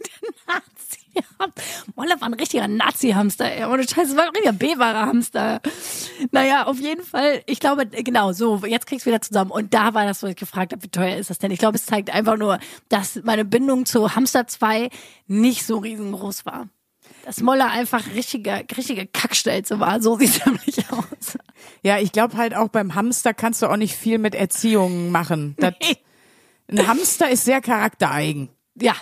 [1.40, 1.48] Ja,
[1.96, 3.66] Molle war ein richtiger Nazi-Hamster, ey.
[3.66, 5.62] Ohne Scheiß, das war ein richtiger B-wahrer Hamster.
[6.32, 9.52] Naja, auf jeden Fall, ich glaube, genau, so, jetzt kriegst du wieder zusammen.
[9.52, 11.52] Und da war das, wo ich gefragt habe, wie teuer ist das denn?
[11.52, 14.90] Ich glaube, es zeigt einfach nur, dass meine Bindung zu Hamster 2
[15.28, 16.68] nicht so riesengroß war.
[17.26, 21.38] Dass Molle einfach richtige, richtige Kackstelze war, so sieht es nämlich aus.
[21.82, 25.56] Ja, ich glaube halt auch beim Hamster kannst du auch nicht viel mit Erziehung machen.
[25.58, 25.74] Das,
[26.68, 28.50] ein Hamster ist sehr charaktereigen.
[28.76, 28.94] Ja,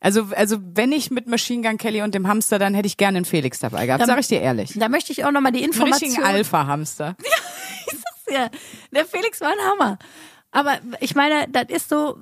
[0.00, 3.16] Also, also wenn ich mit Machine Gun Kelly und dem Hamster, dann hätte ich gerne
[3.18, 4.72] einen Felix dabei gehabt, Dann- sag ich dir ehrlich.
[4.76, 6.24] da möchte ich auch nochmal die Einen richtigen Information.
[6.24, 7.16] Alpha-Hamster.
[8.30, 8.48] Ja,
[8.92, 9.98] der Felix war ein Hammer.
[10.50, 12.18] Aber ich meine, das ist so,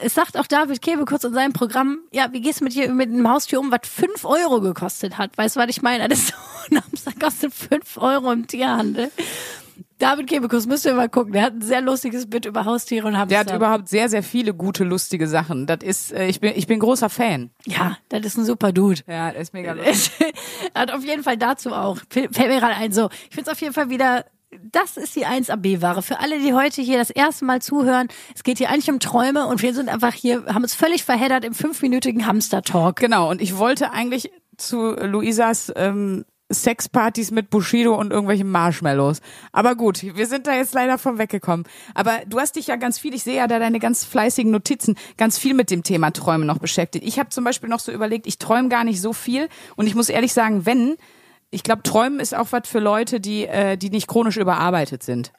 [0.00, 2.90] es sagt auch David Kebe kurz in seinem Programm, ja, wie gehst du mit hier
[2.92, 5.36] mit einem Haustier um, was fünf Euro gekostet hat?
[5.38, 6.08] Weißt du, was ich meine?
[6.08, 6.34] Das ist so,
[6.74, 9.12] ein Hamster kostet fünf Euro im Tierhandel.
[9.98, 13.16] David Kebekus, müsst ihr mal gucken, der hat ein sehr lustiges Bit über Haustiere und
[13.16, 13.28] Hamster.
[13.28, 15.66] Der hat überhaupt sehr, sehr viele gute, lustige Sachen.
[15.66, 17.50] Das ist, äh, ich bin, ich bin großer Fan.
[17.64, 19.02] Ja, das ist ein super Dude.
[19.06, 20.34] Ja, der ist mega lustig.
[20.74, 21.98] Er hat auf jeden Fall dazu auch.
[22.10, 22.92] Fällt mir gerade ein.
[22.92, 24.24] So, ich finde es auf jeden Fall wieder.
[24.70, 26.02] Das ist die 1AB-Ware.
[26.02, 29.46] Für alle, die heute hier das erste Mal zuhören, es geht hier eigentlich um Träume
[29.46, 32.96] und wir sind einfach hier, haben uns völlig verheddert im fünfminütigen Hamster-Talk.
[32.96, 39.20] Genau, und ich wollte eigentlich zu Luisas ähm, Sexpartys mit Bushido und irgendwelchen Marshmallows.
[39.52, 41.66] Aber gut, wir sind da jetzt leider von weggekommen.
[41.94, 44.96] Aber du hast dich ja ganz viel, ich sehe ja da deine ganz fleißigen Notizen,
[45.16, 47.04] ganz viel mit dem Thema Träume noch beschäftigt.
[47.06, 49.48] Ich habe zum Beispiel noch so überlegt, ich träume gar nicht so viel.
[49.76, 50.96] Und ich muss ehrlich sagen, wenn,
[51.50, 55.32] ich glaube, Träumen ist auch was für Leute, die, äh, die nicht chronisch überarbeitet sind.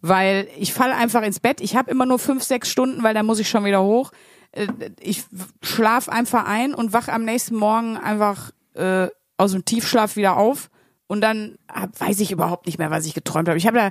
[0.00, 1.60] Weil ich falle einfach ins Bett.
[1.60, 4.10] Ich habe immer nur fünf, sechs Stunden, weil da muss ich schon wieder hoch.
[4.50, 4.66] Äh,
[5.00, 5.24] Ich
[5.62, 9.08] schlaf einfach ein und wach am nächsten Morgen einfach äh,
[9.42, 10.70] aus dem Tiefschlaf wieder auf
[11.06, 11.56] und dann
[11.98, 13.58] weiß ich überhaupt nicht mehr, was ich geträumt habe.
[13.58, 13.90] Ich habe da,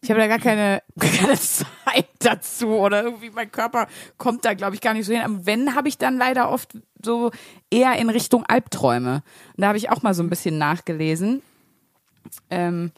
[0.00, 4.74] ich habe da gar keine, keine Zeit dazu oder irgendwie mein Körper kommt da, glaube
[4.74, 5.22] ich, gar nicht so hin.
[5.22, 7.30] Aber wenn, habe ich dann leider oft so
[7.70, 9.22] eher in Richtung Albträume.
[9.56, 11.42] Und da habe ich auch mal so ein bisschen nachgelesen.
[12.50, 12.92] Ähm,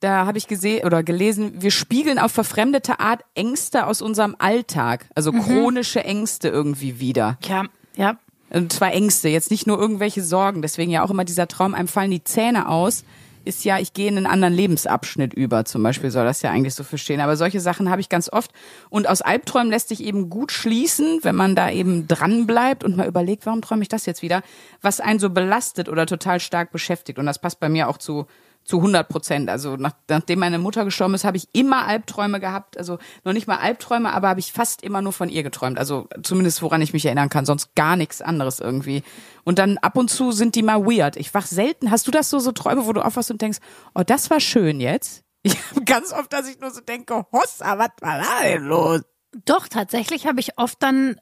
[0.00, 5.06] da habe ich gesehen oder gelesen, wir spiegeln auf verfremdete Art Ängste aus unserem Alltag,
[5.14, 7.38] also chronische Ängste irgendwie wieder.
[7.42, 8.16] Ja, ja.
[8.50, 10.62] Und zwar Ängste, jetzt nicht nur irgendwelche Sorgen.
[10.62, 13.04] Deswegen ja auch immer dieser Traum, einem fallen die Zähne aus,
[13.44, 15.64] ist ja, ich gehe in einen anderen Lebensabschnitt über.
[15.64, 17.20] Zum Beispiel soll das ja eigentlich so verstehen.
[17.20, 18.50] Aber solche Sachen habe ich ganz oft.
[18.90, 22.96] Und aus Albträumen lässt sich eben gut schließen, wenn man da eben dran bleibt und
[22.96, 24.42] mal überlegt, warum träume ich das jetzt wieder,
[24.82, 27.18] was einen so belastet oder total stark beschäftigt.
[27.18, 28.26] Und das passt bei mir auch zu
[28.70, 29.50] zu 100 Prozent.
[29.50, 32.78] Also nach, nachdem meine Mutter gestorben ist, habe ich immer Albträume gehabt.
[32.78, 35.76] Also noch nicht mal Albträume, aber habe ich fast immer nur von ihr geträumt.
[35.76, 39.02] Also zumindest woran ich mich erinnern kann, sonst gar nichts anderes irgendwie.
[39.42, 41.16] Und dann ab und zu sind die mal weird.
[41.16, 41.90] Ich wach selten.
[41.90, 43.58] Hast du das so so Träume, wo du aufwachst und denkst,
[43.96, 45.24] oh, das war schön jetzt?
[45.42, 49.00] Ich habe ganz oft, dass ich nur so denke, Hossa, was war da denn los?
[49.46, 51.18] Doch, tatsächlich habe ich oft dann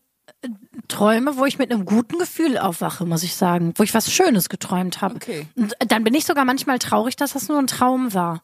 [0.89, 3.73] Träume, wo ich mit einem guten Gefühl aufwache, muss ich sagen.
[3.77, 5.17] Wo ich was Schönes geträumt habe.
[5.17, 5.47] Okay.
[5.57, 8.43] Und dann bin ich sogar manchmal traurig, dass das nur ein Traum war.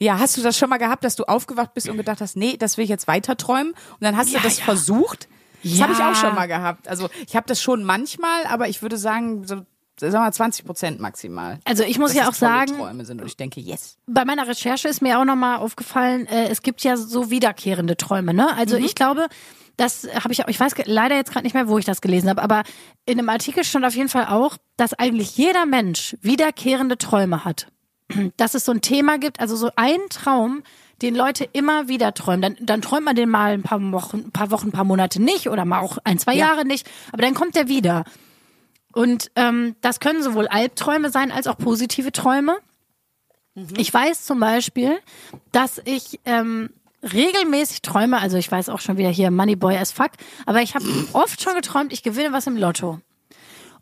[0.00, 2.56] Ja, hast du das schon mal gehabt, dass du aufgewacht bist und gedacht hast, nee,
[2.56, 3.72] das will ich jetzt weiter träumen?
[3.72, 4.64] Und dann hast Ja, du das ja.
[4.64, 5.28] versucht?
[5.64, 5.84] Das Ja.
[5.84, 6.86] habe ich auch schon mal gehabt.
[6.86, 9.66] Also ich habe das schon manchmal, aber ich würde sagen, so
[10.00, 11.58] sagen wir mal 20 Prozent maximal.
[11.64, 13.96] Also ich muss ja auch sagen, Träume sind und ich denke, yes.
[14.06, 18.34] bei meiner Recherche ist mir auch nochmal aufgefallen, äh, es gibt ja so wiederkehrende Träume,
[18.34, 18.56] ne?
[18.56, 19.28] Also ich glaube,
[19.78, 22.28] das habe ich auch, ich weiß leider jetzt gerade nicht mehr, wo ich das gelesen
[22.28, 22.64] habe, aber
[23.06, 27.68] in einem Artikel stand auf jeden Fall auch, dass eigentlich jeder Mensch wiederkehrende Träume hat.
[28.38, 30.62] Dass es so ein Thema gibt, also so ein Traum,
[31.02, 32.40] den Leute immer wieder träumen.
[32.40, 35.20] Dann, dann träumt man den mal ein paar Wochen, ein paar Wochen, ein paar Monate
[35.20, 36.48] nicht oder mal auch ein, zwei Ja.
[36.48, 38.04] Jahre nicht, aber dann kommt der wieder.
[38.98, 42.56] Und ähm, das können sowohl Albträume sein als auch positive Träume.
[43.76, 44.98] Ich weiß zum Beispiel,
[45.52, 46.70] dass ich ähm,
[47.04, 50.10] regelmäßig träume, also ich weiß auch schon wieder hier Moneyboy as fuck,
[50.46, 53.00] aber ich habe oft schon geträumt, ich gewinne was im Lotto.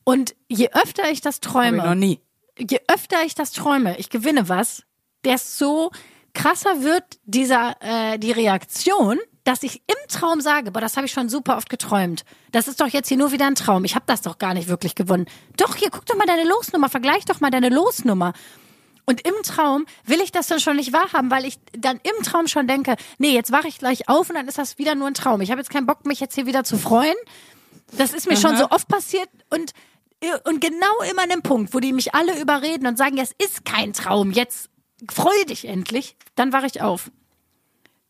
[0.04, 2.20] Und je öfter ich das Hab ich träume, noch nie.
[2.58, 4.82] je öfter ich das träume, ich gewinne was,
[5.24, 5.92] desto
[6.34, 11.12] krasser wird dieser äh, die Reaktion, dass ich im Traum sage, boah, das habe ich
[11.12, 12.24] schon super oft geträumt.
[12.50, 13.84] Das ist doch jetzt hier nur wieder ein Traum.
[13.84, 15.26] Ich habe das doch gar nicht wirklich gewonnen.
[15.56, 18.32] Doch, hier guck doch mal deine Losnummer, vergleich doch mal deine Losnummer.
[19.04, 22.48] Und im Traum will ich das dann schon nicht wahrhaben, weil ich dann im Traum
[22.48, 25.14] schon denke, nee, jetzt wache ich gleich auf und dann ist das wieder nur ein
[25.14, 25.40] Traum.
[25.40, 27.14] Ich habe jetzt keinen Bock, mich jetzt hier wieder zu freuen.
[27.92, 29.72] Das ist mir schon so oft passiert und
[30.44, 33.64] und genau immer an dem Punkt, wo die mich alle überreden und sagen, es ist
[33.64, 34.70] kein Traum, jetzt
[35.08, 37.10] freu dich endlich, dann wache ich auf.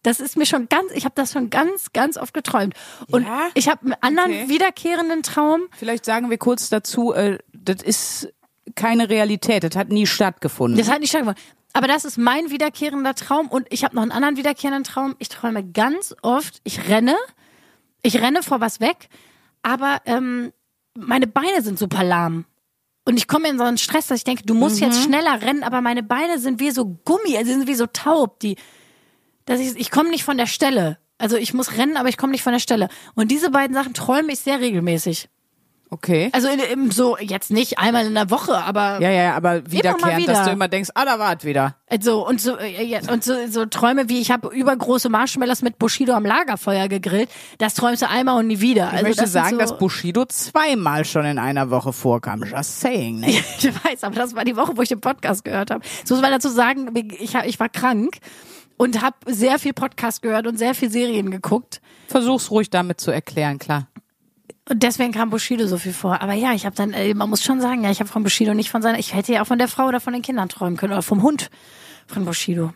[0.07, 2.75] Das ist mir schon ganz, ich habe das schon ganz, ganz oft geträumt.
[3.11, 3.49] Und Ja?
[3.55, 4.49] ich habe einen anderen Okay.
[4.49, 5.63] wiederkehrenden Traum.
[5.77, 8.33] Vielleicht sagen wir kurz dazu, äh, das ist
[8.77, 10.79] keine Realität, das hat nie stattgefunden.
[10.79, 11.43] Das hat nicht stattgefunden.
[11.73, 15.15] Aber das ist mein wiederkehrender Traum und ich habe noch einen anderen wiederkehrenden Traum.
[15.19, 17.17] Ich träume ganz oft, ich renne,
[18.03, 19.09] ich renne vor was weg,
[19.63, 20.53] aber ähm,
[20.97, 22.45] meine Beine sind super lahm.
[23.05, 25.63] Und ich komme in so einen Stress, dass ich denke, du musst jetzt schneller rennen,
[25.63, 28.57] aber meine Beine sind wie so Gummi, also sind wie so taub, die,
[29.47, 30.99] dass ich, ich komme nicht von der Stelle.
[31.19, 32.89] Also ich muss rennen, aber ich komme nicht von der Stelle.
[33.15, 35.29] Und diese beiden Sachen träume ich sehr regelmäßig.
[35.89, 36.31] Okay.
[36.33, 40.19] Also in, in so, jetzt nicht einmal in der Woche, aber Ja, ja, aber wiederkehrend,
[40.19, 40.33] wieder.
[40.33, 41.77] dass du immer denkst, ah, da war es wieder.
[41.89, 46.13] Also und so ja, und so, so Träume wie ich habe übergroße Marshmallows mit Bushido
[46.15, 48.89] am Lagerfeuer gegrillt, das träumst du einmal und nie wieder.
[48.89, 52.43] Ich also möchte das sagen, so, dass Bushido zweimal schon in einer Woche vorkam.
[52.43, 53.29] Just saying, ne?
[53.59, 55.85] ich weiß, aber das war die Woche, wo ich den Podcast gehört habe.
[56.05, 58.19] So muss man dazu sagen, ich ich war krank
[58.77, 63.11] und habe sehr viel Podcast gehört und sehr viel Serien geguckt Versuch's ruhig damit zu
[63.11, 63.89] erklären, klar.
[64.69, 66.23] und deswegen kam Bushido so viel vor.
[66.23, 68.55] Aber ja, ich habe dann, äh, man muss schon sagen, ja, ich habe von Bushido
[68.55, 70.77] nicht von seiner, ich hätte ja auch von der Frau oder von den Kindern träumen
[70.77, 71.51] können oder vom Hund
[72.07, 72.73] von Bushido.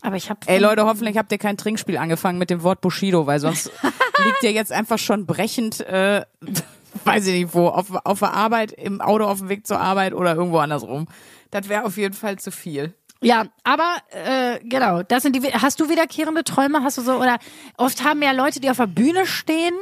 [0.00, 3.26] Aber ich habe Ey Leute, hoffentlich habt ihr kein Trinkspiel angefangen mit dem Wort Bushido,
[3.26, 3.70] weil sonst
[4.24, 6.24] liegt ihr jetzt einfach schon brechend, äh,
[7.04, 10.14] weiß ich nicht wo, auf, auf der Arbeit, im Auto auf dem Weg zur Arbeit
[10.14, 11.06] oder irgendwo andersrum.
[11.50, 12.94] Das wäre auf jeden Fall zu viel.
[13.20, 15.42] Ja, aber äh, genau, das sind die.
[15.42, 16.84] Hast du wiederkehrende Träume?
[16.84, 17.38] Hast du so oder
[17.76, 19.74] oft haben ja Leute, die auf der Bühne stehen,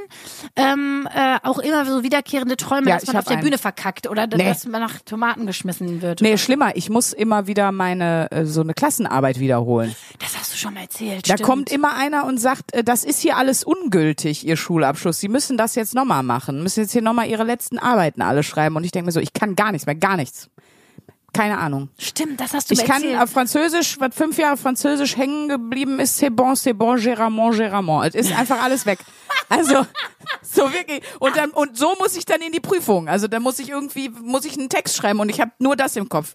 [0.57, 3.45] ähm, äh, auch immer so wiederkehrende Träume, Ja, dass man auf der einen.
[3.45, 4.45] Bühne verkackt oder Nee.
[4.45, 6.23] dass man nach Tomaten geschmissen wird.
[6.23, 9.95] Nee, schlimmer, ich muss immer wieder meine, äh, so eine Klassenarbeit wiederholen.
[10.19, 11.29] Das hast du schon mal erzählt.
[11.29, 11.43] Da stimmt.
[11.49, 15.21] kommt immer einer und sagt, äh, das ist hier alles ungültig, Ihr Schulabschluss.
[15.21, 16.63] Sie müssen das jetzt nochmal machen.
[16.63, 18.77] Müssen jetzt hier nochmal Ihre letzten Arbeiten alle schreiben.
[18.77, 20.49] Und ich denke mir so, ich kann gar nichts mehr, gar nichts.
[21.37, 21.89] Keine Ahnung.
[21.99, 23.21] Stimmt, das hast du Ich mir kann erzählt.
[23.21, 28.03] auf Französisch, was fünf Jahre Französisch hängen geblieben ist, c'est bon, c'est bon, géramont, géramont.
[28.05, 28.99] Es ist einfach alles weg.
[29.49, 29.87] Also,
[30.43, 31.03] so wirklich.
[31.21, 33.09] Und dann, und so muss ich dann in die Prüfung.
[33.09, 35.97] Also, da muss ich irgendwie, muss ich einen Text schreiben und ich habe nur das
[35.97, 36.35] im Kopf.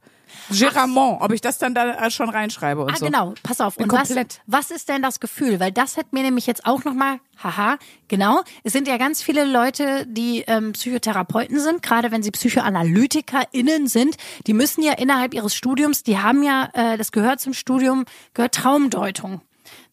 [0.51, 3.05] Géramont, ob ich das dann da äh, schon reinschreibe und Ah, so.
[3.05, 3.75] genau, pass auf.
[3.77, 4.41] Bin Und was, komplett.
[4.47, 5.59] was ist denn das Gefühl?
[5.59, 8.41] Weil das hat mir nämlich jetzt auch nochmal, haha, genau.
[8.63, 14.17] Es sind ja ganz viele Leute, die ähm, Psychotherapeuten sind, gerade wenn sie PsychoanalytikerInnen sind,
[14.47, 18.55] die müssen ja innerhalb ihres Studiums, die haben ja, äh, das gehört zum Studium, gehört
[18.55, 19.41] Traumdeutung.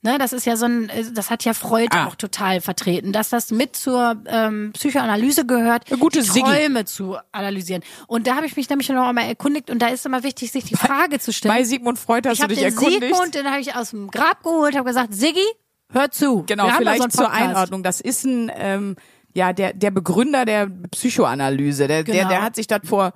[0.01, 2.07] Ne, das ist ja so ein, äh, das hat ja Freud Ah.
[2.07, 6.41] auch total vertreten, dass das mit zur ähm, Psychoanalyse gehört, gute die Siggi.
[6.49, 7.83] Träume zu analysieren.
[8.07, 10.65] Und da habe ich mich nämlich noch einmal erkundigt und da ist immer wichtig, sich
[10.65, 11.53] die Frage zu stellen.
[11.55, 13.03] Bei Sigmund Freud hast ich du dich den erkundigt.
[13.03, 15.45] Sigmund, den habe ich aus dem Grab geholt, habe gesagt, Siggi,
[15.93, 16.45] hör zu.
[16.47, 17.33] Genau, Wir vielleicht so zur.
[17.33, 17.83] Einordnung.
[17.83, 18.95] Das ist ein, ähm,
[19.35, 21.89] ja, der, der Begründer der Psychoanalyse.
[21.89, 22.29] Der, der, Genau.
[22.29, 23.13] der hat sich das vor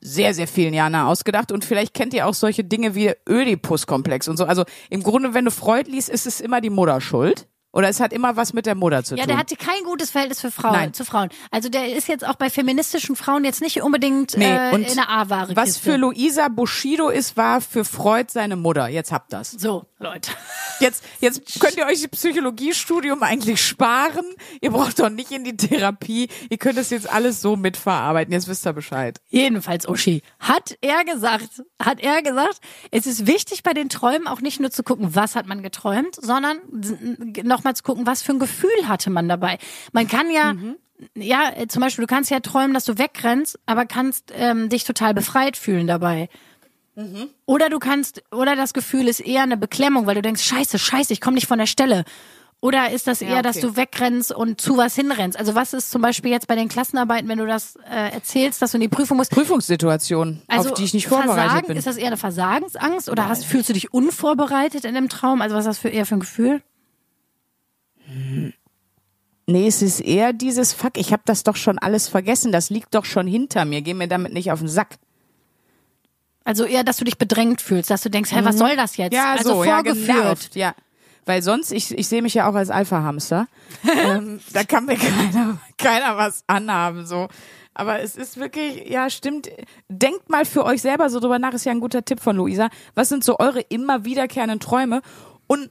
[0.00, 4.36] sehr, sehr vielen Jahren ausgedacht und vielleicht kennt ihr auch solche Dinge wie Ödipus-Komplex und
[4.36, 4.44] so.
[4.44, 7.46] Also im Grunde, wenn du Freud liest, ist es immer die Mutter schuld.
[7.72, 9.28] Oder es hat immer was mit der Mutter zu Ja, tun.
[9.28, 10.92] der hatte kein gutes Verhältnis für Frauen, Nein.
[10.92, 11.28] zu Frauen.
[11.52, 15.08] Also der ist jetzt auch bei feministischen Frauen jetzt nicht unbedingt Nee, äh, in der
[15.08, 15.54] A-Ware.
[15.54, 18.88] was für Luisa Bushido ist, war für Freud seine Mutter.
[18.88, 19.52] Jetzt habt das.
[19.52, 20.32] So, Leute.
[20.80, 24.24] Jetzt, jetzt könnt ihr euch das Psychologiestudium eigentlich sparen.
[24.62, 26.28] Ihr braucht doch nicht in die Therapie.
[26.48, 28.32] Ihr könnt das jetzt alles so mitverarbeiten.
[28.32, 29.20] Jetzt wisst ihr Bescheid.
[29.28, 32.60] Jedenfalls, Uschi, hat er gesagt, hat er gesagt,
[32.90, 36.16] es ist wichtig bei den Träumen auch nicht nur zu gucken, was hat man geträumt,
[36.16, 36.58] sondern
[37.42, 39.58] nochmal zu gucken, was für ein Gefühl hatte man dabei.
[39.92, 40.54] Man kann ja,
[41.14, 44.84] ja, äh, zum Beispiel, du kannst ja träumen, dass du wegrennst, aber kannst ähm, dich
[44.84, 46.30] total befreit fühlen dabei.
[47.46, 51.12] Oder du kannst, oder das Gefühl ist eher eine Beklemmung, weil du denkst, scheiße, scheiße,
[51.12, 52.04] ich komme nicht von der Stelle.
[52.62, 53.66] Oder ist das eher, dass okay.
[53.68, 55.38] du wegrennst und zu was hinrennst?
[55.38, 58.72] Also was ist zum Beispiel jetzt bei den Klassenarbeiten, wenn du das äh, erzählst, dass
[58.72, 59.30] du in die Prüfung musst?
[59.30, 61.76] Prüfungssituation, Also auf die ich nicht vorbereitet Versagen, bin.
[61.78, 65.40] Ist das eher eine Versagensangst oder hast, fühlst du dich unvorbereitet in dem Traum?
[65.40, 66.62] Also was ist das für eher für ein Gefühl?
[69.46, 72.94] Nee, es ist eher dieses Fuck, ich habe das doch schon alles vergessen, das liegt
[72.94, 74.98] doch schon hinter mir, geh mir damit nicht auf den Sack.
[76.44, 79.12] Also eher, dass du dich bedrängt fühlst, dass du denkst, hey, was soll das jetzt?
[79.12, 79.16] Mhm.
[79.16, 80.06] Ja, also so, ja, vorgeführt.
[80.06, 80.74] genervt, ja.
[81.26, 83.46] Weil sonst, ich, ich sehe mich ja auch als Alpha-Hamster.
[84.04, 87.28] ähm, da kann mir keiner, keiner was anhaben, so.
[87.74, 89.48] Aber es ist wirklich, ja, stimmt.
[89.88, 92.68] Denkt mal für euch selber so drüber nach, ist ja ein guter Tipp von Luisa.
[92.94, 95.02] Was sind so eure immer wiederkehrenden Träume?
[95.46, 95.70] Und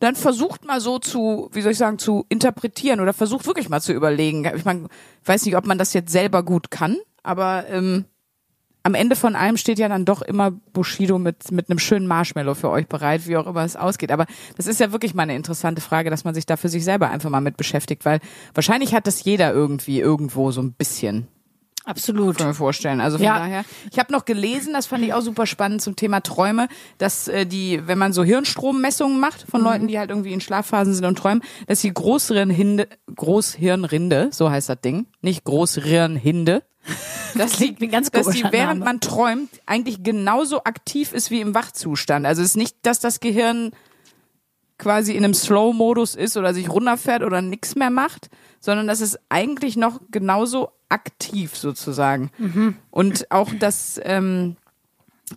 [0.00, 3.80] dann versucht mal so zu, wie soll ich sagen, zu interpretieren oder versucht wirklich mal
[3.80, 4.50] zu überlegen.
[4.56, 4.88] Ich meine,
[5.22, 8.04] ich weiß nicht, ob man das jetzt selber gut kann, aber ähm,
[8.86, 12.54] am Ende von allem steht ja dann doch immer Bushido mit, mit einem schönen Marshmallow
[12.54, 14.12] für euch bereit, wie auch immer es ausgeht.
[14.12, 16.84] Aber das ist ja wirklich mal eine interessante Frage, dass man sich da für sich
[16.84, 18.20] selber einfach mal mit beschäftigt, weil
[18.54, 21.26] wahrscheinlich hat das jeder irgendwie irgendwo so ein bisschen.
[21.84, 22.36] Absolut.
[22.38, 23.00] Kann ich mir vorstellen.
[23.00, 23.38] Also von Ja.
[23.38, 23.64] daher.
[23.92, 26.66] Ich habe noch gelesen, das fand ich auch super spannend zum Thema Träume,
[26.98, 30.94] dass äh, die, wenn man so Hirnstrommessungen macht von Leuten, die halt irgendwie in Schlafphasen
[30.94, 36.62] sind und träumen, dass die Großhirnhinde, Großhirnrinde, so heißt das Ding, nicht Großhirnhinde,
[37.52, 38.84] klingt wie ein ganz dass komischer während Name.
[38.84, 42.26] man träumt eigentlich genauso aktiv ist wie im Wachzustand.
[42.26, 43.72] Also es ist nicht, dass das Gehirn
[44.78, 48.28] quasi in einem Slow-Modus ist oder sich runterfährt oder nichts mehr macht,
[48.60, 52.30] sondern dass es eigentlich noch genauso aktiv sozusagen.
[52.90, 54.56] Und auch das, ähm,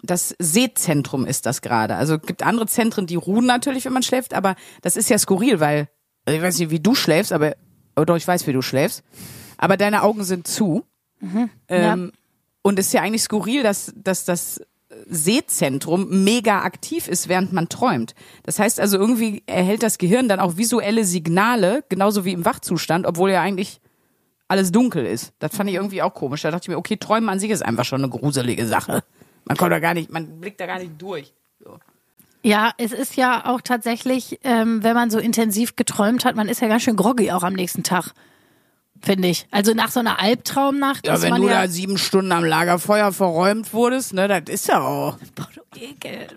[0.04, 1.96] das Sehzentrum ist das gerade.
[1.96, 5.18] Also es gibt andere Zentren, die ruhen natürlich, wenn man schläft, aber das ist ja
[5.18, 5.88] skurril, weil,
[6.26, 7.56] also ich weiß nicht, wie du schläfst, aber,
[7.96, 9.04] oder doch, ich weiß, wie du schläfst,
[9.58, 10.86] aber deine Augen sind zu.
[11.68, 12.12] Ähm,
[12.62, 14.62] Und es ist ja eigentlich skurril, dass, dass das
[15.08, 18.16] Sehzentrum mega aktiv ist, während man träumt.
[18.44, 23.06] Das heißt also, irgendwie erhält das Gehirn dann auch visuelle Signale, genauso wie im Wachzustand,
[23.06, 23.80] obwohl ja eigentlich
[24.48, 25.32] alles dunkel ist.
[25.40, 26.42] Das fand ich irgendwie auch komisch.
[26.42, 29.04] Da dachte ich mir, okay, Träumen an sich ist einfach schon eine gruselige Sache.
[29.46, 31.34] Man kommt da gar nicht, man blickt da gar nicht durch.
[31.64, 31.78] So.
[32.42, 36.62] Ja, es ist ja auch tatsächlich, ähm, wenn man so intensiv geträumt hat, man ist
[36.62, 38.14] ja ganz schön groggy auch am nächsten Tag.
[39.02, 39.48] Finde ich.
[39.52, 41.62] Also nach so einer Albtraumnacht Ja, wenn man du ja.
[41.62, 45.18] da sieben Stunden am Lagerfeuer verräumt wurdest, ne, das ist ja auch.
[45.36, 46.28] Boah, du Ekel.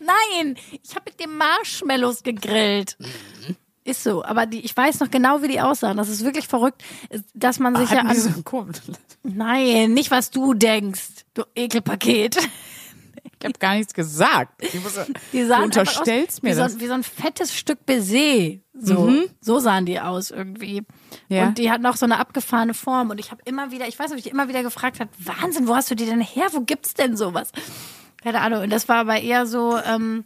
[0.00, 2.96] Nein, ich habe mit dem Marshmallows gegrillt.
[3.84, 5.96] Ist so, aber die, ich weiß noch genau, wie die aussahen.
[5.96, 6.82] Das ist wirklich verrückt,
[7.34, 8.20] dass man sich ja Hatten die
[8.54, 8.74] an.
[8.74, 8.92] so.
[9.24, 12.36] Nein, nicht was du denkst, du Ekelpaket.
[13.42, 14.62] Ich habe gar nichts gesagt.
[14.82, 15.00] Muss,
[15.32, 16.72] Die sahen du unterstellst aus, mir wie das.
[16.74, 18.58] So, wie so ein fettes Stück Baiser.
[18.72, 20.84] So, so sahen die aus irgendwie.
[21.28, 21.46] Ja.
[21.46, 23.10] Und die hatten auch so eine abgefahrene Form.
[23.10, 25.66] Und ich habe immer wieder, ich weiß nicht, ob ich immer wieder gefragt habe, Wahnsinn,
[25.66, 26.48] wo hast du die denn her?
[26.52, 27.50] Wo gibt's denn sowas?
[28.22, 28.62] Keine Ahnung.
[28.62, 30.24] Und das war aber eher so, ähm,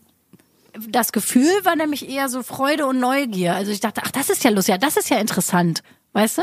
[0.88, 3.54] das Gefühl war nämlich eher so Freude und Neugier.
[3.54, 5.82] Also ich dachte, ach, das ist ja lustig, ja, das ist ja interessant.
[6.12, 6.42] Weißt du?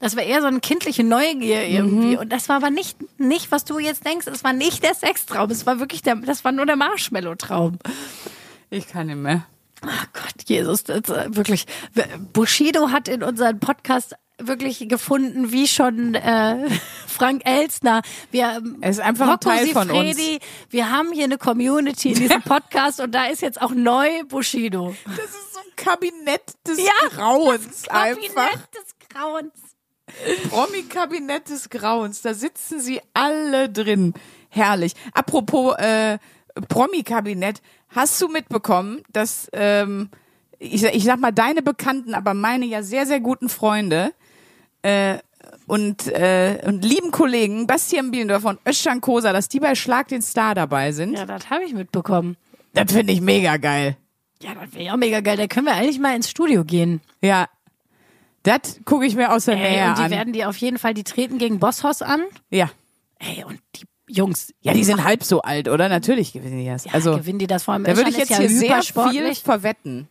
[0.00, 2.16] Das war eher so eine kindliche Neugier irgendwie.
[2.16, 4.26] Und das war aber nicht, nicht, was du jetzt denkst.
[4.28, 5.50] Es war nicht der Sextraum.
[5.50, 7.78] Es war wirklich der, das war nur der Marshmallow-Traum.
[8.70, 9.46] Ich kann nicht mehr.
[9.82, 11.66] Ach Gott, Jesus, das äh, wirklich.
[12.32, 16.68] Bushido hat in unserem Podcast wirklich gefunden, wie schon äh,
[17.06, 18.02] Frank Elstner.
[18.30, 20.16] Wir, ähm, Er ist einfach ein Rocco Teil von uns.
[20.16, 20.38] Siffredi,
[20.70, 24.94] Wir haben hier eine Community in diesem Podcast und da ist jetzt auch neu Bushido.
[25.06, 28.48] Das ist so ein Kabinett des Ja, Grauens einfach.
[28.50, 29.52] Kabinett des Grauens.
[30.50, 32.22] Promi-Kabinett des Grauens.
[32.22, 34.14] Da sitzen sie alle drin.
[34.50, 34.92] Herrlich.
[35.12, 36.18] Apropos äh,
[36.68, 37.60] Promi-Kabinett.
[37.90, 40.10] Hast du mitbekommen, dass, ähm,
[40.58, 44.12] ich, sag- ich sag mal, deine Bekannten, aber meine ja sehr, sehr guten Freunde
[44.82, 45.18] äh,
[45.66, 50.22] und, äh, und lieben Kollegen Bastian Bielendorfer und Özcan Kosa, dass die bei Schlag den
[50.22, 51.14] Star dabei sind?
[51.14, 52.36] Ja, das habe ich mitbekommen.
[52.74, 53.96] Das finde ich mega geil.
[54.42, 55.36] Ja, das wäre ja mega geil.
[55.36, 57.00] Da können wir eigentlich mal ins Studio gehen.
[57.22, 57.48] Ja.
[58.42, 60.10] Das gucke ich mir aus der Nähe und die an.
[60.10, 62.22] werden die auf jeden Fall, die treten gegen Bosshaus an.
[62.50, 62.70] ja.
[63.20, 64.54] Ey, und die Jungs.
[64.60, 65.88] Ja, die sind halb so alt, oder?
[65.88, 66.84] Natürlich gewinnen die das.
[66.84, 67.82] Ja, also, gewinnen die das vor allem.
[67.82, 70.08] da würde ich jetzt ja hier sehr viel verwetten.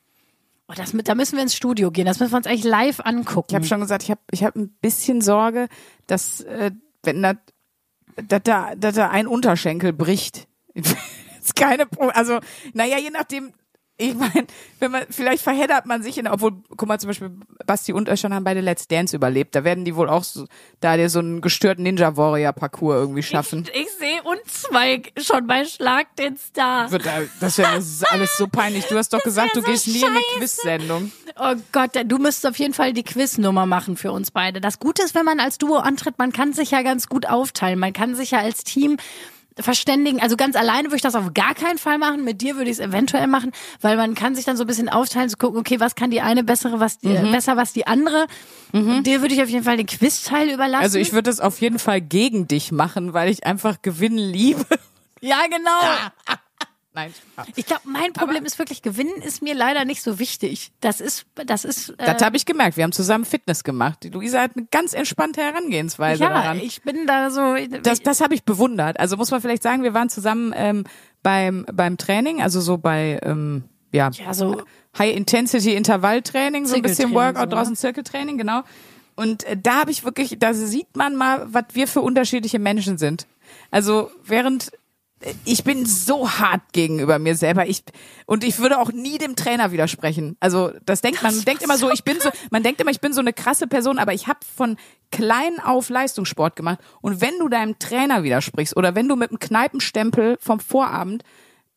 [0.68, 2.06] Oh, das, mit- da müssen wir ins Studio gehen.
[2.06, 3.48] Das müssen wir uns eigentlich live angucken.
[3.50, 5.70] Ich habe schon gesagt, ich habe ich hab ein bisschen Sorge,
[6.08, 6.72] dass äh,
[7.04, 7.38] wenn das
[8.28, 10.48] dass da, dass da ein Unterschenkel bricht.
[10.74, 12.40] ist keine Pro also
[12.74, 13.54] naja, je nachdem,
[14.00, 14.46] ich meine,
[14.80, 17.32] wenn man, vielleicht verheddert man sich in, obwohl, guck mal, zum Beispiel
[17.66, 19.56] Basti und Öschern haben beide Let's Dance überlebt.
[19.56, 20.46] Da werden die wohl auch so,
[20.82, 23.68] da dir so einen gestörten Ninja Warrior Parcours irgendwie schaffen.
[23.74, 26.92] Ich, ich sehe uns zwei schon bei Schlag den Star.
[26.92, 27.06] Wird,
[27.40, 28.86] das wäre das ist alles so peinlich.
[28.86, 30.38] Du hast doch gesagt, du so gehst nie in eine scheiße.
[30.38, 31.12] Quiz-Sendung.
[31.40, 34.62] Oh Gott, du müsstest auf jeden Fall die Quiznummer machen für uns beide.
[34.62, 37.80] Das Gute ist, wenn man als Duo antritt, man kann sich ja ganz gut aufteilen.
[37.80, 38.98] Man kann sich ja als Team
[39.60, 40.22] verständigen.
[40.22, 42.24] Also ganz alleine würde ich das auf gar keinen Fall machen.
[42.24, 44.90] Mit dir würde ich es eventuell machen, weil man kann sich dann so ein bisschen
[44.90, 47.32] aufteilen, zu gucken, okay, was kann die eine bessere, was die, Mhm.
[47.32, 48.28] besser, was die andere.
[48.74, 50.84] Dir würde ich auf jeden Fall den Quizteil überlassen.
[50.84, 54.66] Also ich würde das auf jeden Fall gegen dich machen, weil ich einfach gewinnen liebe.
[55.22, 55.72] ja, genau.
[56.98, 57.14] Nein.
[57.56, 60.72] Ich glaube, mein Problem ist wirklich, gewinnen ist mir leider nicht so wichtig.
[60.80, 62.76] Das ist, das ist, äh, Das habe ich gemerkt.
[62.76, 64.00] Wir haben zusammen Fitness gemacht.
[64.02, 66.60] Die Luisa hat eine ganz entspannte Herangehensweise ja, daran.
[66.60, 67.56] ich bin da so.
[67.84, 69.00] Das, das habe ich bewundert.
[69.00, 70.86] Also muss man vielleicht sagen, wir waren zusammen ähm,
[71.22, 74.64] beim beim Training, also so bei ähm, ja, ja, so
[74.98, 78.64] High Intensity Intervalltraining, so ein bisschen Workout so, draußen, Zirkeltraining, genau.
[79.16, 82.98] Und äh, da habe ich wirklich, da sieht man mal, was wir für unterschiedliche Menschen
[82.98, 83.28] sind.
[83.70, 84.78] Also während äh,
[85.46, 87.68] ich bin so hart gegenüber mir selber.
[87.68, 87.84] Ich
[88.26, 90.38] und ich würde auch nie dem Trainer widersprechen.
[90.40, 93.14] Also das denkt man denkt immer so, ich bin so, man denkt immer, ich bin
[93.14, 94.78] so eine krasse Person, aber ich habe von
[95.12, 96.80] klein auf Leistungssport gemacht.
[97.02, 101.24] Und wenn du deinem Trainer widersprichst oder wenn du mit einem Kneipenstempel vom Vorabend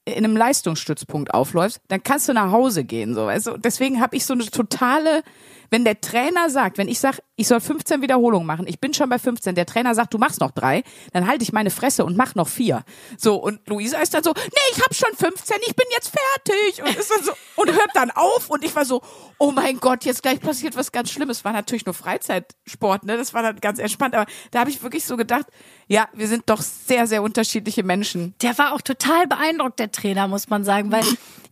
[0.05, 3.15] in einem Leistungsstützpunkt aufläufst, dann kannst du nach Hause gehen.
[3.15, 3.25] So.
[3.25, 5.23] Also deswegen habe ich so eine totale,
[5.71, 9.09] wenn der Trainer sagt, wenn ich sage, ich soll 15 Wiederholungen machen, ich bin schon
[9.09, 12.17] bei 15, der Trainer sagt, du machst noch drei, dann halte ich meine Fresse und
[12.17, 12.85] mach noch vier.
[13.17, 16.83] So, und Luisa ist dann so, nee, ich habe schon 15, ich bin jetzt fertig.
[16.83, 19.01] Und ist dann so, und hört dann auf und ich war so,
[19.39, 21.45] oh mein Gott, jetzt gleich passiert was ganz Schlimmes.
[21.45, 23.17] War natürlich nur Freizeitsport, ne?
[23.17, 24.15] Das war dann ganz entspannt.
[24.15, 25.47] Aber da habe ich wirklich so gedacht,
[25.87, 28.35] ja, wir sind doch sehr, sehr unterschiedliche Menschen.
[28.43, 31.05] Der war auch total beeindruckt, der Trainer, muss man sagen, weil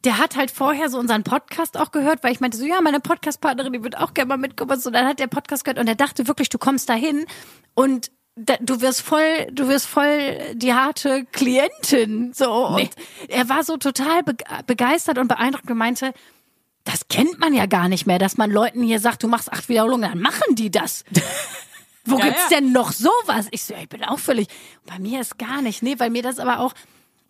[0.05, 3.01] der hat halt vorher so unseren Podcast auch gehört, weil ich meinte so, ja, meine
[3.01, 4.71] Podcastpartnerin, die wird auch gerne mal mitkommen.
[4.71, 7.27] und dann hat der Podcast gehört und er dachte wirklich, du kommst dahin
[7.75, 12.33] und da, du wirst voll, du wirst voll die harte Klientin.
[12.33, 12.67] So.
[12.69, 12.91] Und
[13.29, 16.13] er war so total be begeistert und beeindruckt und meinte,
[16.85, 19.69] das kennt man ja gar nicht mehr, dass man Leuten hier sagt, du machst acht
[19.69, 21.05] Wiederholungen, dann machen die das.
[22.05, 22.59] Wo Ja, gibt's ja.
[22.61, 23.49] denn noch sowas?
[23.51, 24.49] Ich so, ja, ich bin auch völlig.
[24.87, 25.83] Bei mir ist gar nicht.
[25.83, 26.73] Nee, bei mir das aber auch.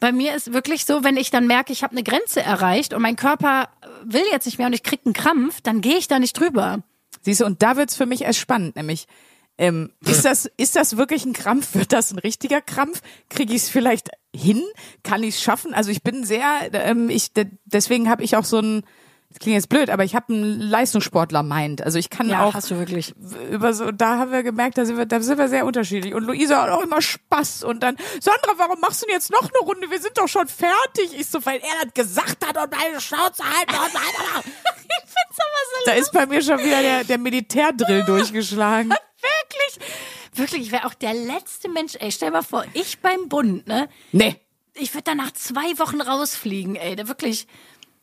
[0.00, 3.02] Bei mir ist wirklich so, wenn ich dann merke, ich habe eine Grenze erreicht und
[3.02, 3.68] mein Körper
[4.04, 6.82] will jetzt nicht mehr und ich krieg einen Krampf, dann gehe ich da nicht drüber.
[7.22, 9.06] Siehst du, und da wird's für mich erst spannend, nämlich
[9.61, 11.74] ähm, ist das ist das wirklich ein Krampf?
[11.74, 13.02] Wird das ein richtiger Krampf?
[13.28, 14.62] Kriege ich es vielleicht hin?
[15.02, 15.74] Kann ich es schaffen?
[15.74, 18.84] Also ich bin sehr, ähm, ich de deswegen habe ich auch so ein,
[19.30, 21.82] das klingt jetzt blöd, aber ich habe einen Leistungssportler meint.
[21.82, 23.14] Also ich kann auch hast du wirklich.
[23.50, 26.14] über so, da haben wir gemerkt, da sind wir, da sind wir sehr unterschiedlich.
[26.14, 27.62] Und Luisa hat auch immer Spaß.
[27.64, 29.90] Und dann, Sandra, warum machst du denn jetzt noch eine Runde?
[29.90, 31.18] Wir sind doch schon fertig.
[31.18, 34.44] Ich so, weil er das gesagt hat und meine Schnauze halten und.
[34.90, 38.90] Ich find's aber so Da ist bei mir schon wieder der, der Militärdrill durchgeschlagen.
[39.20, 39.88] wirklich.
[40.32, 43.88] Wirklich, ich wäre auch der letzte Mensch, ey, stell mal vor, ich beim Bund, ne?
[44.12, 44.36] Nee.
[44.74, 47.46] Ich würde dann nach zwei Wochen rausfliegen, ey, da wirklich.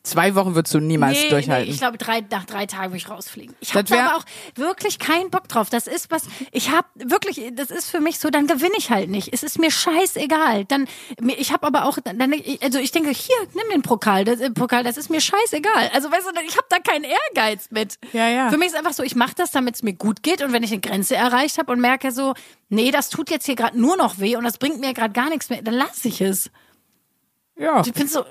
[0.06, 1.66] Zwei Wochen würdest du niemals Nee, durchhalten.
[1.66, 3.56] nee, ich glaube, drei, nach drei Tagen würde ich rausfliegen.
[3.58, 5.68] Ich habe aber auch wirklich keinen Bock drauf.
[5.68, 9.10] Das ist was, ich habe wirklich, das ist für mich so, dann gewinne ich halt
[9.10, 9.32] nicht.
[9.32, 10.64] Es ist mir scheißegal.
[10.66, 10.86] Dann,
[11.36, 12.20] ich habe aber auch, dann,
[12.62, 15.90] also ich denke, hier, nimm den Pokal, das, äh, Pokal, das ist mir scheißegal.
[15.92, 17.98] Also weißt du, ich habe da keinen Ehrgeiz mit.
[18.12, 18.48] Ja, ja.
[18.50, 20.62] Für mich ist einfach so, ich mache das, damit es mir gut geht und wenn
[20.62, 22.34] ich eine Grenze erreicht habe und merke so,
[22.68, 25.30] nee, das tut jetzt hier gerade nur noch weh und das bringt mir gerade gar
[25.30, 26.48] nichts mehr, dann lasse ich es.
[27.58, 27.82] ja.
[27.84, 28.24] Ich bin so,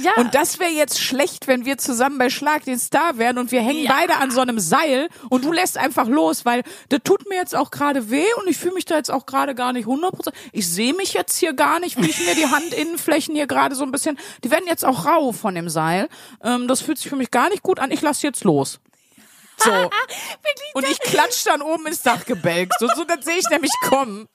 [0.00, 0.12] ja.
[0.16, 3.60] Und das wäre jetzt schlecht, wenn wir zusammen bei Schlag den Star wären und wir
[3.62, 3.92] hängen Ja.
[3.98, 7.54] beide an so einem Seil und du lässt einfach los, weil das tut mir jetzt
[7.56, 10.32] auch gerade weh und ich fühle mich da jetzt auch gerade gar nicht 100%.
[10.52, 13.84] Ich sehe mich jetzt hier gar nicht, wie ich mir die Handinnenflächen hier gerade so
[13.84, 16.08] ein bisschen, die werden jetzt auch rau von dem Seil.
[16.42, 17.90] Ähm, das fühlt sich für mich gar nicht gut an.
[17.90, 18.80] Ich lasse jetzt los.
[19.56, 19.70] So.
[20.74, 22.70] Und ich klatsch dann oben ins Dachgebälk.
[22.78, 24.28] So, so das sehe ich nämlich kommen.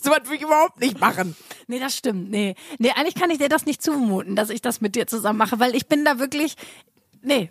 [0.00, 1.36] So was will ich überhaupt nicht machen.
[1.66, 2.30] Nee, das stimmt.
[2.30, 2.54] Nee.
[2.78, 5.58] Nee, eigentlich kann ich dir das nicht zumuten, dass ich das mit dir zusammen mache,
[5.58, 6.56] weil ich bin da wirklich.
[7.22, 7.50] Nee.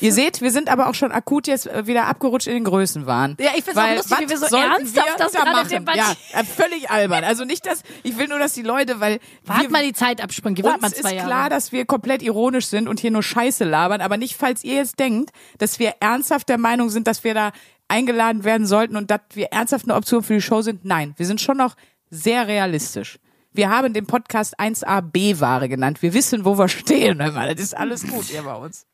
[0.00, 3.36] Ihr seht, wir sind aber auch schon akut jetzt äh, wieder abgerutscht in den Größenwahn.
[3.40, 6.16] Ja, ich find's auch Weil, lustig, wie wir so ernsthaft wir das da gerade debattieren.
[6.32, 7.24] Ja, äh, völlig albern.
[7.24, 10.62] Also nicht, dass, ich will nur, dass die Leute, weil Wart mal die Zeit abspringen.
[10.62, 11.26] Wart mal zwei ist Jahre.
[11.26, 14.74] klar, dass wir komplett ironisch sind und hier nur Scheiße labern, aber nicht, falls ihr
[14.74, 17.52] jetzt denkt, dass wir ernsthaft der Meinung sind, dass wir da
[17.94, 20.84] eingeladen werden sollten und dass wir ernsthaft eine Option für die Show sind.
[20.84, 21.76] Nein, wir sind schon noch
[22.10, 23.18] sehr realistisch.
[23.52, 26.02] Wir haben den Podcast 1A B-Ware genannt.
[26.02, 27.18] Wir wissen, wo wir stehen.
[27.18, 28.84] Das ist alles gut hier bei uns.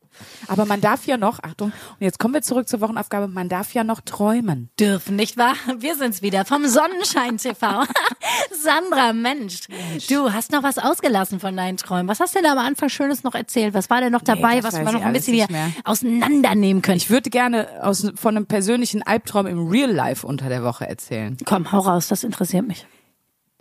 [0.47, 3.73] Aber man darf ja noch, Achtung, und jetzt kommen wir zurück zur Wochenaufgabe, man darf
[3.73, 4.69] ja noch träumen.
[4.79, 5.53] dürfen, nicht wahr?
[5.77, 7.83] Wir sind's wieder vom Sonnenschein TV.
[8.61, 9.67] Sandra, Mensch,
[10.09, 12.07] du hast noch was ausgelassen von deinen Träumen.
[12.07, 13.73] Was hast du denn da am Anfang Schönes noch erzählt?
[13.73, 15.47] Was war denn noch dabei, das was wir noch ein bisschen hier
[15.83, 16.97] auseinandernehmen können?
[16.97, 21.37] Ich würde gerne aus, von einem persönlichen Albtraum im Real Life unter der Woche erzählen.
[21.45, 22.85] Komm, hau raus, das interessiert mich.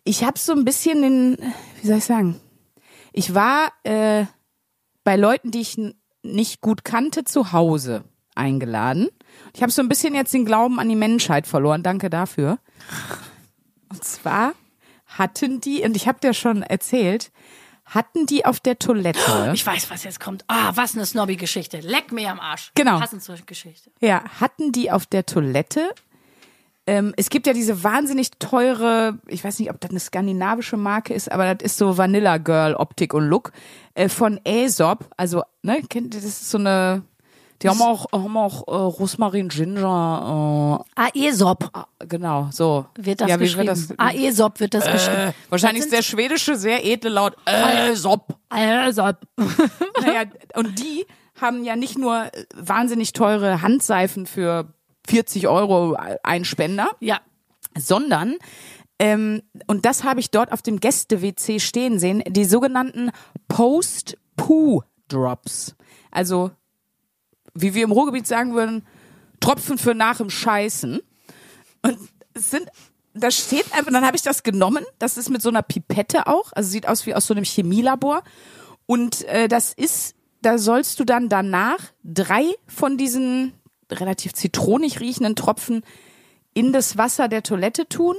[0.04, 1.36] ich habe so ein bisschen den,
[1.80, 2.40] wie soll ich sagen,
[3.12, 4.24] ich war äh,
[5.04, 5.76] bei Leuten, die ich
[6.22, 8.04] nicht gut kannte, zu Hause
[8.34, 9.08] eingeladen.
[9.54, 11.82] Ich habe so ein bisschen jetzt den Glauben an die Menschheit verloren.
[11.82, 12.58] Danke dafür.
[13.88, 14.52] Und zwar
[15.06, 17.32] hatten die, und ich habe dir schon erzählt,
[17.84, 20.44] hatten die auf der Toilette, Ich weiß, was jetzt kommt.
[20.46, 21.80] Ah, was eine Snobby-Geschichte.
[21.80, 22.70] Leck mir am Arsch.
[22.74, 23.00] Genau.
[23.00, 23.90] Passend zur Geschichte.
[24.00, 25.90] ja, hatten die auf der Toilette
[26.90, 31.14] ähm, es gibt ja diese wahnsinnig teure, ich weiß nicht, ob das eine skandinavische Marke
[31.14, 33.52] ist, aber das ist so Vanilla Girl Optik und Look
[33.94, 35.08] äh, von Aesop.
[35.16, 37.02] Also, ne, kennt ihr, das ist so eine,
[37.62, 41.70] die haben auch, haben auch äh, Rosmarin Ginger, Aesop
[42.00, 42.86] äh, genau, so.
[42.96, 43.68] wird das ja, geschrieben.
[43.68, 43.96] wird das?
[43.96, 45.32] Aesop wird das geschrieben.
[45.48, 48.34] Wahrscheinlich ist der schwedische sehr edle Laut Aesop.
[48.48, 49.18] Aesop.
[50.02, 50.24] Naja,
[50.56, 51.06] und die
[51.40, 54.72] haben ja nicht nur äh, wahnsinnig teure Handseifen für
[55.10, 57.20] 40 Euro ein Spender, Ja.
[57.76, 58.36] sondern
[59.00, 63.10] ähm, und das habe ich dort auf dem Gäste-WC stehen sehen, die sogenannten
[63.48, 65.74] Post-Poo-Drops.
[66.10, 66.50] Also,
[67.54, 68.86] wie wir im Ruhrgebiet sagen würden,
[69.40, 71.00] Tropfen für nach dem Scheißen.
[71.82, 71.98] Und
[72.34, 72.68] es sind,
[73.14, 76.52] da steht einfach, dann habe ich das genommen, das ist mit so einer Pipette auch,
[76.52, 78.22] also sieht aus wie aus so einem Chemielabor.
[78.84, 83.54] Und äh, das ist, da sollst du dann danach drei von diesen
[83.92, 85.82] relativ zitronig riechenden Tropfen
[86.54, 88.16] in das Wasser der Toilette tun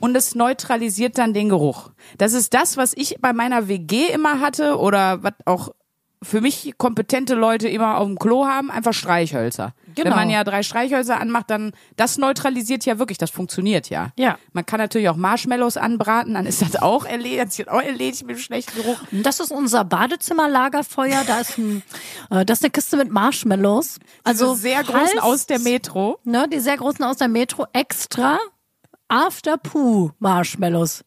[0.00, 1.90] und es neutralisiert dann den Geruch.
[2.18, 5.72] Das ist das, was ich bei meiner WG immer hatte oder was auch
[6.22, 9.72] für mich kompetente Leute immer auf dem Klo haben, einfach Streichhölzer.
[9.94, 10.10] Genau.
[10.10, 14.12] Wenn man ja drei Streichhölzer anmacht, dann das neutralisiert ja wirklich, das funktioniert ja.
[14.18, 14.36] Ja.
[14.52, 18.26] Man kann natürlich auch Marshmallows anbraten, dann ist das auch erledigt, das ist auch erledigt
[18.26, 18.98] mit dem schlechten Geruch.
[19.12, 21.22] Und das ist unser Badezimmerlagerfeuer.
[21.26, 21.82] Da ist ein,
[22.30, 23.98] äh, das ist eine Kiste mit Marshmallows.
[24.24, 26.18] Also Diese sehr großen falls- aus der Metro.
[26.24, 28.38] Ne, die sehr großen aus der Metro extra
[29.08, 31.04] After Poo Marshmallows.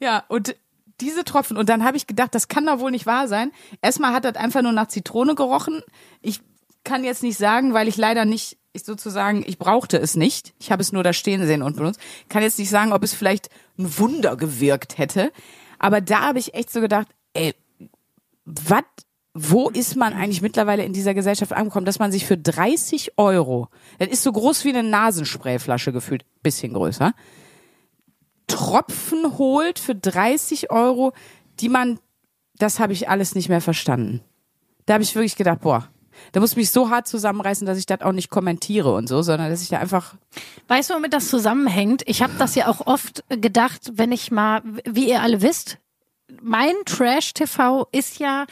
[0.00, 0.54] Ja, und
[1.00, 3.52] diese Tropfen, und dann habe ich gedacht, das kann doch wohl nicht wahr sein.
[3.82, 5.82] Erstmal hat das einfach nur nach Zitrone gerochen.
[6.20, 6.40] Ich
[6.84, 10.54] kann jetzt nicht sagen, weil ich leider nicht, ich sozusagen, ich brauchte es nicht.
[10.58, 12.00] Ich habe es nur da stehen sehen und benutzt.
[12.28, 15.32] Kann jetzt nicht sagen, ob es vielleicht ein Wunder gewirkt hätte.
[15.78, 17.54] Aber da habe ich echt so gedacht, ey,
[18.44, 18.82] was,
[19.34, 23.68] wo ist man eigentlich mittlerweile in dieser Gesellschaft angekommen, dass man sich für 30 Euro,
[23.98, 27.12] das ist so groß wie eine Nasensprayflasche gefühlt, bisschen größer,
[28.48, 31.12] Tropfen holt für 30 Euro,
[31.60, 32.00] die man,
[32.56, 34.22] das habe ich alles nicht mehr verstanden.
[34.86, 35.88] Da habe ich wirklich gedacht, boah,
[36.32, 39.22] da muss ich mich so hart zusammenreißen, dass ich das auch nicht kommentiere und so,
[39.22, 40.14] sondern dass ich da einfach,
[40.66, 42.02] Weißt du, womit das zusammenhängt?
[42.06, 45.78] Ich habe das ja auch oft gedacht, wenn ich mal, wie ihr alle wisst,
[46.42, 48.46] mein Trash-TV ist ja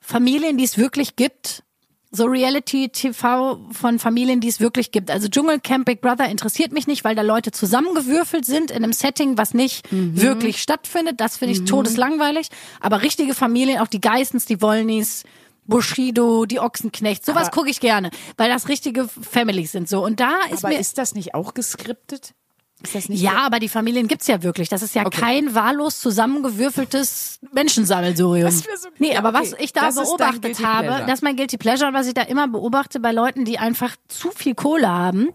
[0.00, 1.64] Familien, die es wirklich gibt.
[2.10, 5.10] So Reality-TV von Familien, die es wirklich gibt.
[5.10, 9.36] Also Dschungelcamp Big Brother interessiert mich nicht, weil da Leute zusammengewürfelt sind in einem Setting,
[9.36, 11.20] was nicht wirklich stattfindet.
[11.20, 12.48] Das finde ich todeslangweilig.
[12.80, 15.24] Aber richtige Familien, auch die Geissens, die Wollnys,
[15.66, 20.02] Bushido, die Ochsenknecht, sowas gucke ich gerne, weil das richtige Families sind so.
[20.02, 22.32] Und da ist aber mir ist das nicht auch geskriptet?
[23.08, 24.68] Ja, aber die Familien gibt's ja wirklich.
[24.68, 25.20] Das ist ja Okay.
[25.20, 28.50] kein wahllos zusammengewürfeltes Menschensammelsurium.
[28.50, 28.64] So-
[28.98, 29.38] nee, ja, aber okay.
[29.52, 31.06] was ich da Das beobachtet habe, Pleasure.
[31.06, 33.96] das ist mein Guilty Pleasure und was ich da immer beobachte bei Leuten, die einfach
[34.08, 35.30] zu viel Kohle haben.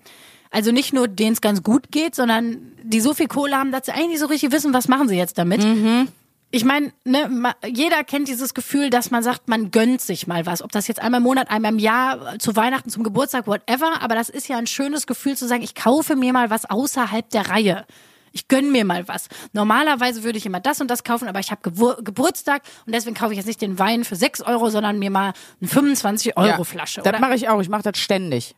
[0.52, 3.88] Also nicht nur denen es ganz gut geht, sondern die so viel Kohle haben, dass
[3.88, 5.64] sie eigentlich so richtig wissen, was machen sie jetzt damit.
[5.64, 6.08] Mhm.
[6.56, 10.62] Ich meine, ne, jeder kennt dieses Gefühl, dass man sagt, man gönnt sich mal was.
[10.62, 14.04] Ob das jetzt einmal im Monat, einmal im Jahr, zu Weihnachten, zum Geburtstag, whatever.
[14.04, 17.28] Aber das ist ja ein schönes Gefühl zu sagen, ich kaufe mir mal was außerhalb
[17.32, 17.88] der Reihe.
[18.34, 19.30] Ich gönn mir mal was.
[19.54, 23.16] Normalerweise würde ich immer das und das kaufen, aber ich habe Gebur Geburtstag und deswegen
[23.16, 26.64] kaufe ich jetzt nicht den Wein für 6 Euro, sondern mir mal eine 25 Euro
[26.64, 27.01] Flasche.
[27.01, 28.56] Das Oder mache ich auch, ich mache das ständig.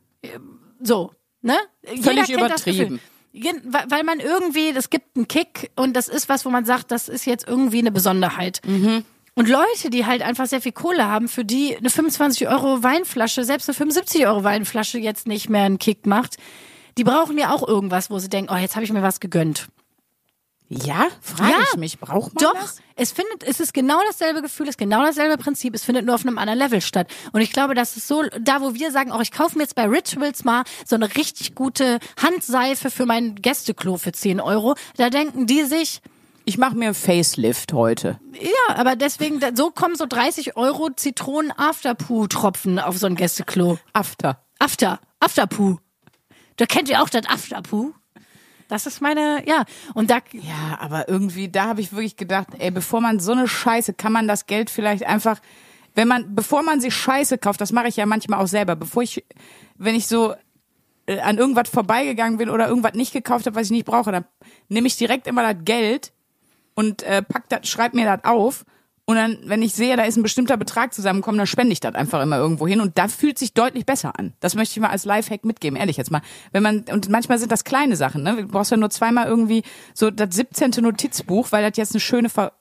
[0.82, 1.56] so, ne?
[2.02, 2.96] Völlig Jeder kennt das übertrieben.
[2.96, 3.00] Gefühl.
[3.90, 7.10] Weil man irgendwie, das gibt einen Kick und das ist was, wo man sagt, das
[7.10, 8.62] ist jetzt irgendwie eine Besonderheit.
[9.38, 13.44] Und Leute, die halt einfach sehr viel Kohle haben, für die eine 25 Euro Weinflasche,
[13.44, 16.38] selbst eine 75 Euro Weinflasche jetzt nicht mehr einen Kick macht,
[16.98, 19.68] die brauchen ja auch irgendwas, wo sie denken, oh, jetzt habe ich mir was gegönnt.
[20.68, 22.78] Ja, frage Ja, ich mich, braucht man Doch, das?
[22.96, 26.16] es findet, es ist genau dasselbe Gefühl, es ist genau dasselbe Prinzip, es findet nur
[26.16, 27.08] auf einem anderen Level statt.
[27.34, 29.76] Und ich glaube, das ist so, da wo wir sagen, auch ich kaufe mir jetzt
[29.76, 35.10] bei Rituals mal so eine richtig gute Handseife für mein Gästeklo für 10 Euro, da
[35.12, 36.02] denken die sich,
[36.46, 38.20] Ich mache mir ein Facelift heute.
[38.40, 43.78] ja, aber deswegen, so kommen so 30 Euro Zitronen Afterpoo-Tropfen auf so ein Gästeklo.
[43.94, 44.42] After.
[44.60, 45.78] After, Afterpoo.
[46.58, 47.94] Da kennt ihr auch das Afterpoo?
[48.68, 49.66] Das ist meine, ja.
[49.94, 53.48] Und da, Ja, aber irgendwie, da habe ich wirklich gedacht, ey, bevor man so eine
[53.48, 55.40] Scheiße, kann man das Geld vielleicht einfach,
[55.94, 59.04] wenn man, bevor man sich Scheiße kauft, das mache ich ja manchmal auch selber, bevor
[59.04, 59.24] ich,
[59.78, 60.34] wenn ich so
[61.08, 64.26] äh, an irgendwas vorbeigegangen bin oder irgendwas nicht gekauft habe, was ich nicht brauche, dann
[64.70, 66.12] nehme ich direkt immer das Geld
[66.74, 68.66] und äh, pack das, schreib mir das auf.
[69.08, 71.94] Und dann, wenn ich sehe, da ist ein bestimmter Betrag zusammengekommen, dann spende ich das
[71.94, 72.82] einfach immer irgendwo hin.
[72.82, 74.34] Und da fühlt sich deutlich besser an.
[74.40, 76.22] Das möchte ich mal als Lifehack mitgeben, ehrlich jetzt mal.
[76.52, 78.36] Wenn man, und manchmal sind das kleine Sachen, ne?
[78.36, 79.62] Du brauchst ja nur zweimal irgendwie
[79.94, 80.72] so das 17.
[80.82, 82.54] Notizbuch, weil das jetzt eine schöne Ver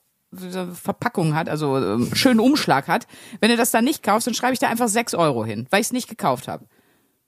[0.73, 3.07] Verpackung hat, also ähm, schönen Umschlag hat.
[3.39, 5.81] Wenn du das dann nicht kaufst, dann schreibe ich da einfach 6 Euro hin, weil
[5.81, 6.67] ich es nicht gekauft habe.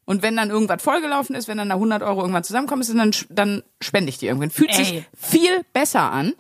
[0.07, 3.13] Und wenn dann irgendwas vollgelaufen ist, wenn dann da 100 Euro irgendwann zusammenkommen ist, dann,
[3.31, 4.51] dann spende ich die irgendwann.
[4.51, 5.05] Fühlt sich Ey.
[5.17, 6.33] viel besser an,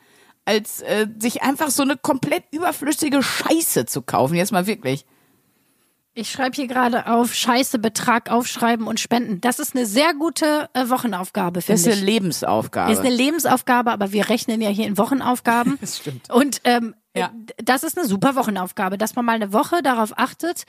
[0.46, 4.34] als äh, sich einfach so eine komplett überflüssige Scheiße zu kaufen.
[4.36, 5.04] Jetzt mal wirklich.
[6.18, 9.42] Ich schreibe hier gerade auf Scheiße, Betrag aufschreiben und spenden.
[9.42, 11.92] Das ist eine sehr gute äh, Wochenaufgabe, Das finde ist ich.
[11.96, 12.90] eine Lebensaufgabe.
[12.90, 15.76] ist eine Lebensaufgabe, aber wir rechnen ja hier in Wochenaufgaben.
[15.82, 16.30] Das stimmt.
[16.32, 17.32] Und ähm, Ja.
[17.62, 20.64] das ist eine super Wochenaufgabe, dass man mal eine Woche darauf achtet.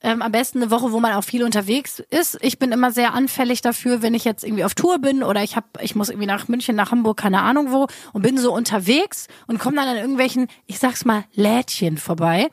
[0.00, 2.38] Ähm, am besten eine Woche, wo man auch viel unterwegs ist.
[2.40, 5.56] Ich bin immer sehr anfällig dafür, wenn ich jetzt irgendwie auf Tour bin oder ich
[5.56, 9.26] hab, ich muss irgendwie nach München, nach Hamburg, keine Ahnung wo und bin so unterwegs
[9.48, 12.48] und komme dann an irgendwelchen, ich sag's mal, Lädchen vorbei.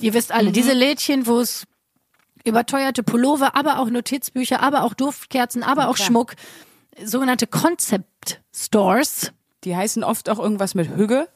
[0.00, 1.66] Ihr wisst alle, diese Lädchen, wo es
[2.44, 6.34] überteuerte Pullover, aber auch Notizbücher, aber auch Duftkerzen, aber auch Schmuck,
[7.02, 9.32] sogenannte Concept Stores.
[9.64, 11.28] Die heißen oft auch irgendwas mit Hügge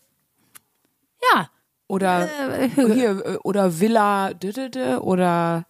[1.32, 1.48] Ja,
[1.88, 2.28] oder
[2.58, 2.94] äh, Hügge.
[2.94, 4.30] hier äh, oder Villa
[5.00, 5.66] oder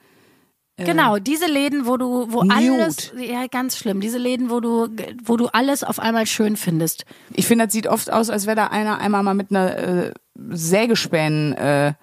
[0.76, 2.54] Genau, diese Läden, wo du, wo Nude.
[2.54, 4.88] alles, ja, ganz schlimm, diese Läden, wo du,
[5.24, 7.04] wo du alles auf einmal schön findest.
[7.34, 10.12] ich finde, das sieht oft aus, als wäre da einer einmal mal mit einer äh,
[10.50, 11.94] Sägespänen äh, äh,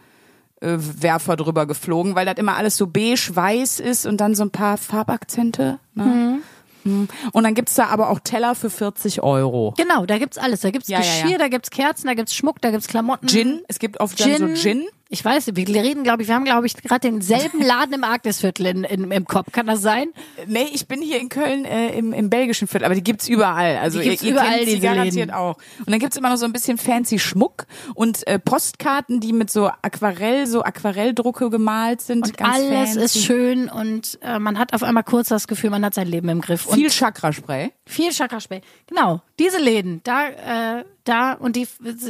[0.62, 4.52] Werfer drüber geflogen, weil das immer alles so beige weiß ist und dann so ein
[4.52, 5.80] paar Farbakzente.
[5.94, 6.04] Ne?
[6.04, 6.40] Mhm.
[6.86, 9.74] Und dann gibt's da aber auch Teller für 40 Euro.
[9.78, 10.62] Genau, da gibt's alles.
[10.62, 11.38] Da gibt's Ja, ja, Geschirr, ja.
[11.38, 13.28] da gibt's Kerzen, da gibt's Schmuck, da gibt's Klamotten.
[13.28, 14.88] Gin, es gibt oft dann so Gin.
[15.10, 18.66] Ich weiß, wir reden, glaube ich, wir haben, glaube ich, gerade denselben Laden im Arktisviertel
[18.66, 19.52] in, in, im Kopf.
[19.52, 20.08] Kann das sein?
[20.48, 23.78] Nee, ich bin hier in Köln äh, im, im belgischen Viertel, aber die gibt's überall.
[23.78, 25.32] Also Die gibt's ihr, ihr überall, kennt sie diese garantiert Läden.
[25.32, 25.58] auch.
[25.80, 29.52] Und dann gibt's immer noch so ein bisschen fancy Schmuck und äh, Postkarten, die mit
[29.52, 32.28] so Aquarell, so Aquarelldrucke gemalt sind.
[32.28, 33.00] Und alles fancy.
[33.02, 36.30] ist schön und äh, man hat auf einmal kurz das Gefühl, man hat sein Leben
[36.30, 36.68] im Griff.
[36.74, 37.72] Viel Chakraspray.
[37.88, 38.62] Viel Chakraspray.
[38.88, 41.68] Genau, diese Läden, da, äh, da und die,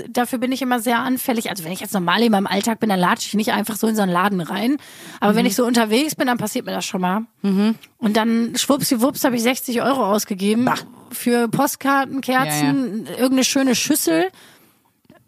[0.09, 1.49] dafür bin ich immer sehr anfällig.
[1.49, 3.86] Also wenn ich jetzt normal in meinem Alltag bin, dann latsche ich nicht einfach so
[3.88, 4.78] in so einen Laden rein.
[5.19, 5.38] Aber Mhm.
[5.38, 7.26] wenn ich so unterwegs bin, dann passiert mir das schon mal.
[7.41, 10.69] Und dann schwuppsiwupps habe ich 60 Euro ausgegeben
[11.11, 14.32] für Postkarten, Kerzen, irgendeine schöne Schüssel.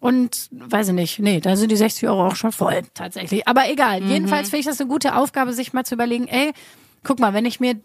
[0.00, 3.46] Und weiß ich nicht, nee, da sind die 60 Euro auch schon voll, tatsächlich.
[3.48, 4.08] Aber egal, Mhm.
[4.10, 6.52] jedenfalls finde ich das eine gute Aufgabe, sich mal zu überlegen, ey,
[7.04, 7.80] guck mal, wenn ich mir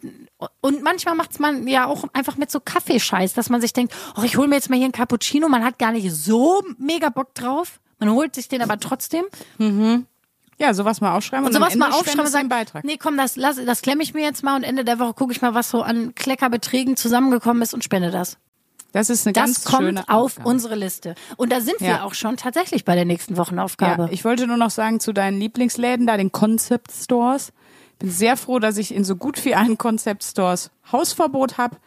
[0.61, 4.23] und manchmal macht's man ja auch einfach mit so Kaffeescheiß, dass man sich denkt, oh,
[4.23, 7.33] ich hole mir jetzt mal hier einen Cappuccino, man hat gar nicht so mega Bock
[7.35, 9.23] drauf, man holt sich den aber trotzdem
[10.59, 12.83] Ja, sowas mal aufschreiben und, und sowas mal aufschreiben und sagen, Beitrag.
[12.83, 15.31] nee, komm, das lass, das klemme ich mir jetzt mal und Ende der Woche gucke
[15.33, 18.37] ich mal, was so an Kleckerbeträgen zusammengekommen ist und spende das.
[18.91, 20.49] Das ist eine Das ganz kommt schöne auf Aufgabe.
[20.49, 21.15] unsere Liste.
[21.37, 22.03] Und da sind wir Ja.
[22.03, 24.03] auch schon tatsächlich bei der nächsten Wochenaufgabe.
[24.03, 27.51] Ja, ich wollte nur noch sagen zu deinen Lieblingsläden, da den Concept Stores.
[28.03, 31.77] Bin sehr froh, dass ich in so gut wie allen Concept Stores Hausverbot habe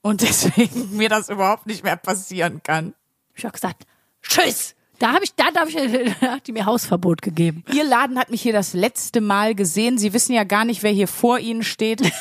[0.00, 2.94] und deswegen mir das überhaupt nicht mehr passieren kann.
[3.34, 3.82] Ich habe gesagt,
[4.22, 4.74] tschüss.
[4.98, 5.74] Da habe ich, da darf ich,
[6.22, 7.64] da hat die mir Hausverbot gegeben.
[7.70, 9.98] Ihr Laden hat mich hier das letzte Mal gesehen.
[9.98, 12.00] Sie wissen ja gar nicht, wer hier vor Ihnen steht.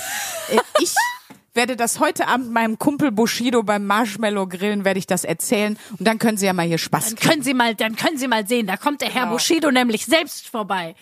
[0.49, 0.93] Äh, ich
[1.53, 6.05] werde das heute Abend meinem Kumpel Bushido beim Marshmallow Grillen werde ich das erzählen und
[6.05, 7.29] dann können Sie ja mal hier Spaß Dann kriegen.
[7.29, 9.33] können Sie mal, dann können Sie mal sehen, da kommt der Herr Genau.
[9.35, 10.95] Bushido nämlich selbst vorbei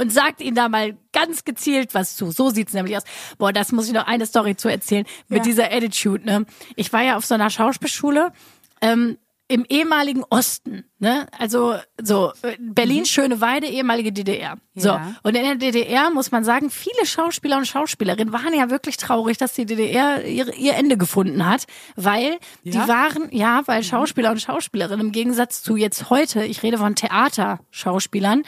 [0.00, 2.30] und sagt Ihnen da mal ganz gezielt was zu.
[2.30, 3.02] So sieht's nämlich aus.
[3.38, 5.44] Boah, das muss ich noch eine Story zu erzählen mit Ja.
[5.44, 6.24] dieser Attitude.
[6.24, 6.46] Ne?
[6.76, 8.32] Ich war ja auf so einer Schauspielschule.
[8.80, 9.18] Ähm,
[9.50, 11.26] im ehemaligen Osten, ne?
[11.36, 14.58] Also so äh, Berlin, Schöneweide, ehemalige DDR.
[14.76, 14.90] So.
[14.90, 15.16] Ja.
[15.24, 19.38] Und in der DDR muss man sagen, viele Schauspieler und Schauspielerinnen waren ja wirklich traurig,
[19.38, 22.86] dass die DDR ihr, ihr Ende gefunden hat, weil die Ja?
[22.86, 28.44] waren, ja, weil Schauspieler und Schauspielerinnen im Gegensatz zu jetzt heute, ich rede von Theaterschauspielern,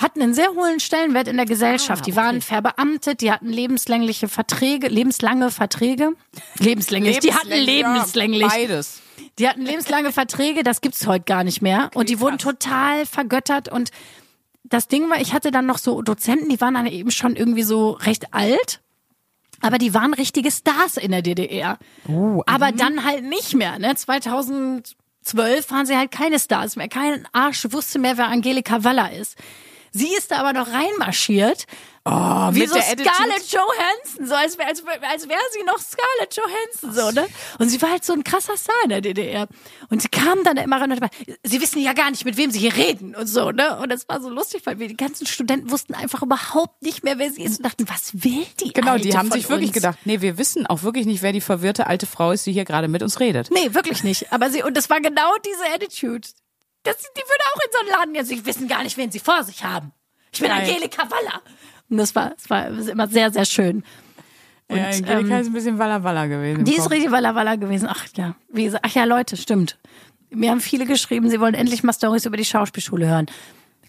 [0.00, 2.06] hatten einen sehr hohen Stellenwert in der Gesellschaft.
[2.06, 6.12] die waren verbeamtet, die hatten lebenslängliche Verträge, lebenslange Verträge,
[6.58, 8.40] lebenslänglich, die hatten lebenslänglich.
[8.40, 9.02] Ja, beides.
[9.38, 11.90] Die hatten lebenslange Verträge, das gibt's heute gar nicht mehr.
[11.94, 13.68] Und die wurden total vergöttert.
[13.68, 13.90] Und
[14.64, 17.62] das Ding war, ich hatte dann noch so Dozenten, die waren dann eben schon irgendwie
[17.62, 18.80] so recht alt.
[19.60, 21.78] Aber die waren richtige Stars in der DDR.
[22.46, 23.78] aber dann halt nicht mehr.
[23.78, 23.94] Ne?
[23.94, 26.88] 2012 waren sie halt keine Stars mehr.
[26.88, 29.38] Kein Arsch wusste mehr, wer Angelika Waller ist.
[29.92, 31.66] Sie ist da aber noch reinmarschiert.
[32.04, 32.80] Oh, Wie mit so.
[32.80, 37.28] Scarlett Johansson, so als, als, als wäre sie noch Scarlett Johansson, so, ne?
[37.60, 39.46] Und sie war halt so ein krasser Star in der DDR.
[39.88, 41.10] Und sie kam dann immer ran und war,
[41.44, 43.78] sie wissen ja gar nicht, mit wem sie hier reden und so, ne?
[43.78, 47.18] Und das war so lustig, weil wir die ganzen Studenten wussten einfach überhaupt nicht mehr,
[47.18, 49.74] wer sie ist und dachten, was will die Genau, die haben sich wirklich uns?
[49.74, 52.64] gedacht, nee, wir wissen auch wirklich nicht, wer die verwirrte alte Frau ist, die hier
[52.64, 53.50] gerade mit uns redet.
[53.52, 54.32] Nee, wirklich nicht.
[54.32, 56.26] Aber sie, und das war genau diese Attitude.
[56.82, 58.24] Das, die würde auch in so einen Laden gehen.
[58.24, 59.92] Sie wissen gar nicht, wen sie vor sich haben.
[60.32, 60.60] Ich bin Geil.
[60.60, 61.42] Angelika Waller.
[61.88, 63.84] Und das war, das war immer sehr, sehr schön.
[64.68, 66.64] Und, ja, Angelika ähm, ist ein bisschen Walla Walla gewesen.
[66.64, 67.88] Die ist richtig Walla Walla gewesen.
[67.90, 69.78] Ach ja, wie gesagt, ach ja, Leute, stimmt.
[70.30, 73.26] Mir haben viele geschrieben, sie wollen endlich mal Stories über die Schauspielschule hören.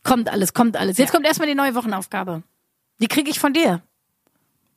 [0.03, 0.97] Kommt alles, kommt alles.
[0.97, 2.43] Jetzt kommt erstmal die neue Wochenaufgabe.
[2.99, 3.81] Die kriege ich von dir.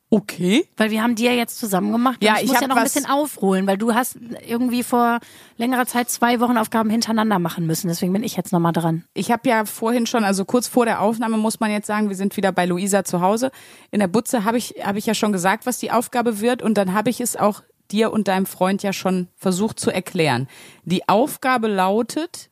[0.09, 0.65] Okay.
[0.77, 2.23] Weil wir haben die ja jetzt zusammen gemacht.
[2.23, 5.19] Ja, ich, ich muss hab ja noch ein bisschen aufholen, weil du hast irgendwie vor
[5.57, 7.89] längerer Zeit zwei Wochenaufgaben hintereinander machen müssen.
[7.89, 9.03] Deswegen bin ich jetzt nochmal dran.
[9.13, 12.15] Ich habe ja vorhin schon, also kurz vor der Aufnahme muss man jetzt sagen, wir
[12.15, 13.51] sind wieder bei Luisa zu Hause.
[13.91, 16.77] In der Butze habe ich, habe ich ja schon gesagt, was die Aufgabe wird und
[16.77, 20.47] dann habe ich es auch dir und deinem Freund ja schon versucht zu erklären.
[20.83, 22.49] Die Aufgabe lautet,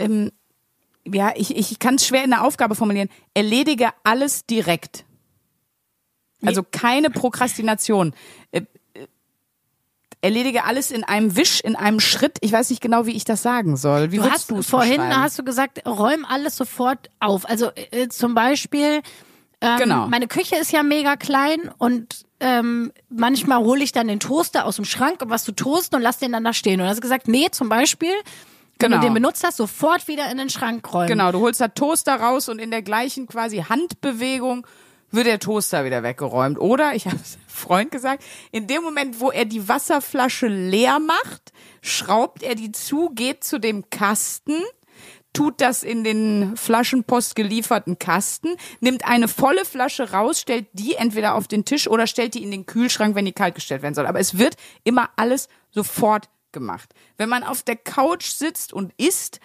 [0.00, 0.32] ähm,
[1.04, 5.04] ja, ich, ich kann es schwer in der Aufgabe formulieren, erledige alles direkt.
[6.44, 8.12] Also keine Prokrastination.
[8.50, 8.62] Äh,
[8.94, 9.06] äh,
[10.20, 12.38] Erledige alles in einem Wisch, in einem Schritt.
[12.42, 14.12] Ich weiß nicht genau, wie ich das sagen soll.
[14.12, 17.48] Wie Du hast du vorhin hast du gesagt, räum alles sofort auf.
[17.48, 19.02] Also äh, zum Beispiel,
[19.60, 20.06] ähm, Genau.
[20.08, 24.76] meine Küche ist ja mega klein und ähm, manchmal hole ich dann den Toaster aus
[24.76, 26.80] dem Schrank, um was zu toasten und lass den dann da stehen.
[26.80, 28.10] Und du hast gesagt, nee, zum Beispiel,
[28.80, 28.96] wenn Genau.
[29.00, 31.06] du den benutzt hast, sofort wieder in den Schrank räumen.
[31.08, 34.66] Genau, du holst da Toaster raus und in der gleichen quasi Handbewegung
[35.12, 36.58] wird der Toaster wieder weggeräumt.
[36.58, 41.52] Oder, ich habe es Freund gesagt, in dem Moment, wo er die Wasserflasche leer macht,
[41.80, 44.62] schraubt er die zu, geht zu dem Kasten,
[45.32, 51.34] tut das in den Flaschenpost gelieferten Kasten, nimmt eine volle Flasche raus, stellt die entweder
[51.34, 54.06] auf den Tisch oder stellt die in den Kühlschrank, wenn die kalt gestellt werden soll.
[54.06, 56.94] Aber es wird immer alles sofort gemacht.
[57.16, 59.40] Wenn man auf der Couch sitzt und isst,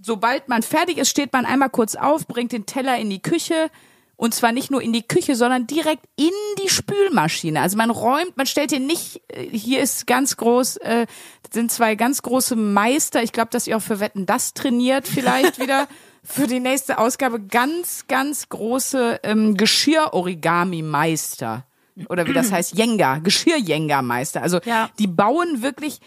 [0.00, 3.70] sobald man fertig ist, steht man einmal kurz auf, bringt den Teller in die Küche
[4.16, 6.30] und zwar nicht nur in die Küche, sondern direkt in
[6.62, 7.60] die Spülmaschine.
[7.60, 11.06] Also man räumt, man stellt hier nicht, äh, hier ist ganz groß, äh,
[11.42, 13.22] das sind zwei ganz große Meister.
[13.22, 15.86] Ich glaube, dass ihr auch für Wetten das trainiert vielleicht wieder.
[16.28, 21.64] Für die nächste Ausgabe ganz, ganz große ähm, Geschirr-Origami-Meister.
[22.08, 24.42] Oder wie das heißt, Jenga, Geschirr-Jenga-Meister.
[24.42, 24.90] Also Ja.
[24.98, 26.00] die bauen wirklich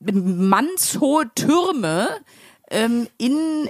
[0.00, 2.08] mannshohe Türme
[2.70, 3.68] ähm, in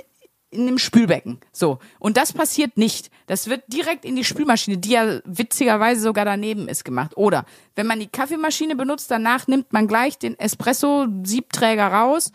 [0.57, 1.39] in dem Spülbecken.
[1.53, 1.79] So.
[1.99, 3.11] Und das passiert nicht.
[3.27, 7.17] Das wird direkt in die Spülmaschine, die ja witzigerweise sogar daneben ist, gemacht.
[7.17, 7.45] Oder
[7.75, 12.33] wenn man die Kaffeemaschine benutzt, danach nimmt man gleich den Espresso-Siebträger raus,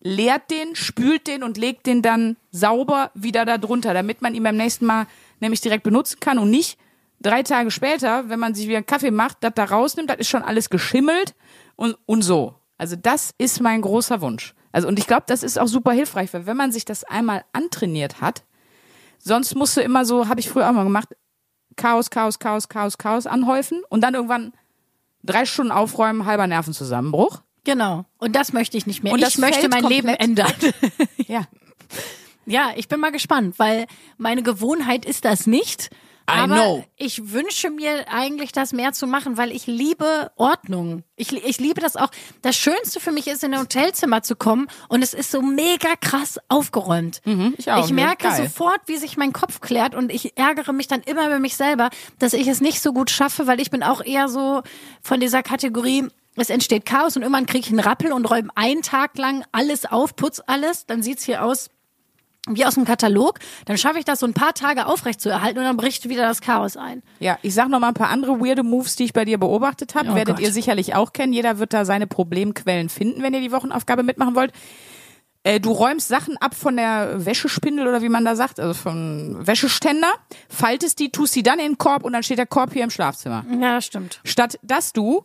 [0.00, 4.42] leert den, spült den und legt den dann sauber wieder da drunter, damit man ihn
[4.42, 5.06] beim nächsten Mal
[5.40, 6.78] nämlich direkt benutzen kann und nicht
[7.20, 10.28] drei Tage später, wenn man sich wieder einen Kaffee macht, das da rausnimmt, das ist
[10.28, 11.34] schon alles geschimmelt
[11.76, 12.56] und, und so.
[12.78, 14.54] Also das ist mein großer Wunsch.
[14.72, 17.44] Also und ich glaube, das ist auch super hilfreich, weil wenn man sich das einmal
[17.52, 18.42] antrainiert hat,
[19.18, 21.08] sonst musst du immer so, habe ich früher auch mal gemacht,
[21.76, 24.52] Chaos, Chaos, Chaos, Chaos, Chaos anhäufen und dann irgendwann
[25.22, 27.42] drei Stunden aufräumen, halber Nervenzusammenbruch.
[27.64, 28.04] Genau.
[28.18, 29.12] Und das möchte ich nicht mehr.
[29.12, 30.52] Und ich das möchte mein Leben ändern.
[31.28, 31.46] Ja.
[32.44, 33.86] Ja, ich bin mal gespannt, weil
[34.18, 35.90] meine Gewohnheit ist das nicht.
[36.30, 36.84] I Aber know.
[36.96, 41.02] ich wünsche mir eigentlich, das mehr zu machen, weil ich liebe Ordnung.
[41.16, 42.10] Ich, ich liebe das auch.
[42.42, 45.96] Das Schönste für mich ist, in ein Hotelzimmer zu kommen und es ist so mega
[46.00, 47.20] krass aufgeräumt.
[47.58, 47.84] ich auch.
[47.84, 48.36] Ich merke geil.
[48.36, 51.90] sofort, wie sich mein Kopf klärt und ich ärgere mich dann immer über mich selber,
[52.18, 54.62] dass ich es nicht so gut schaffe, weil ich bin auch eher so
[55.02, 58.82] von dieser Kategorie, es entsteht Chaos und irgendwann kriege ich einen Rappel und räume einen
[58.82, 61.68] Tag lang alles auf, putz alles, dann sieht's hier aus
[62.48, 65.58] wie aus dem Katalog, dann schaffe ich das so ein paar Tage aufrecht zu erhalten
[65.58, 67.02] und dann bricht wieder das Chaos ein.
[67.20, 69.94] Ja, ich sag noch mal ein paar andere weirde Moves, die ich bei dir beobachtet
[69.94, 70.10] habe.
[70.10, 70.44] Oh Werdet Gott.
[70.44, 71.32] ihr sicherlich auch kennen.
[71.32, 74.52] Jeder wird da seine Problemquellen finden, wenn ihr die Wochenaufgabe mitmachen wollt.
[75.44, 79.46] Äh, du räumst Sachen ab von der Wäschespindel oder wie man da sagt, also vom
[79.46, 80.12] Wäscheständer,
[80.48, 82.90] faltest die, tust sie dann in den Korb und dann steht der Korb hier im
[82.90, 83.44] Schlafzimmer.
[83.60, 84.20] Ja, das stimmt.
[84.24, 85.24] Statt dass du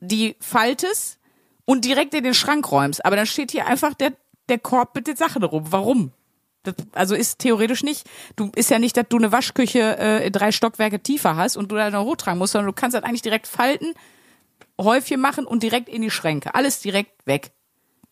[0.00, 1.18] die faltest
[1.64, 3.04] und direkt in den Schrank räumst.
[3.04, 4.12] Aber dann steht hier einfach der,
[4.48, 5.64] der Korb mit den Sachen rum.
[5.70, 6.12] Warum?
[6.64, 10.50] Das, also ist theoretisch nicht, du ist ja nicht, dass du eine Waschküche äh, drei
[10.52, 13.46] Stockwerke tiefer hast und du da noch hochtragen musst, sondern du kannst das eigentlich direkt
[13.46, 13.94] falten,
[14.80, 16.54] Häufchen machen und direkt in die Schränke.
[16.54, 17.52] Alles direkt weg.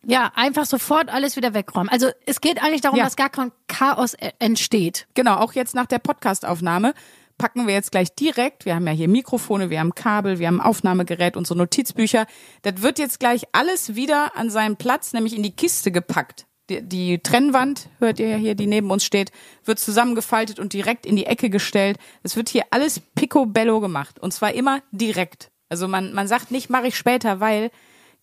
[0.04, 1.88] Ja, einfach sofort alles wieder wegräumen.
[1.88, 3.04] Also es geht eigentlich darum, Ja.
[3.04, 5.08] dass gar kein Chaos e- entsteht.
[5.14, 6.94] Genau, auch jetzt nach der Podcastaufnahme
[7.38, 10.60] packen wir jetzt gleich direkt, wir haben ja hier Mikrofone, wir haben Kabel, wir haben
[10.60, 12.26] Aufnahmegerät, unsere Notizbücher.
[12.62, 16.46] Das wird jetzt gleich alles wieder an seinen Platz, nämlich in die Kiste gepackt.
[16.68, 19.30] Die, die Trennwand, hört ihr ja hier, die neben uns steht,
[19.64, 21.98] wird zusammengefaltet und direkt in die Ecke gestellt.
[22.22, 25.50] Es wird hier alles picobello gemacht und zwar immer direkt.
[25.68, 27.70] Also man, man sagt nicht, mache ich später, weil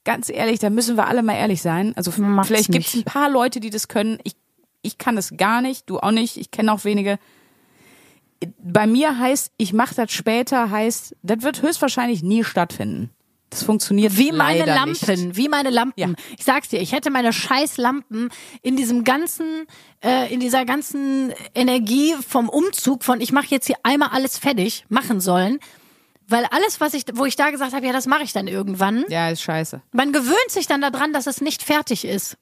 [0.03, 1.93] ganz ehrlich, da müssen wir alle mal ehrlich sein.
[1.95, 4.19] Also macht's vielleicht gibt es ein paar Leute, die das können.
[4.23, 4.35] Ich,
[4.81, 6.37] ich kann das gar nicht, du auch nicht.
[6.37, 7.19] Ich kenne auch wenige.
[8.61, 13.09] Bei mir heißt, ich mache das später, heißt, das wird höchstwahrscheinlich nie stattfinden.
[13.53, 15.37] Das funktioniert Wie meine Lampen, Nicht.
[15.37, 15.99] wie meine Lampen.
[15.99, 16.09] Ja.
[16.37, 18.29] Ich sag's dir, ich hätte meine scheiß Lampen
[18.63, 19.67] in diesem ganzen,
[20.03, 24.85] äh, in dieser ganzen Energie vom Umzug von ich mache jetzt hier einmal alles fertig
[24.89, 25.59] machen sollen,
[26.27, 29.05] weil alles, was ich, wo ich da gesagt habe, ja, das mache ich dann irgendwann.
[29.09, 29.83] Ja, ist scheiße.
[29.91, 32.37] Man gewöhnt sich dann daran, dass es nicht fertig ist.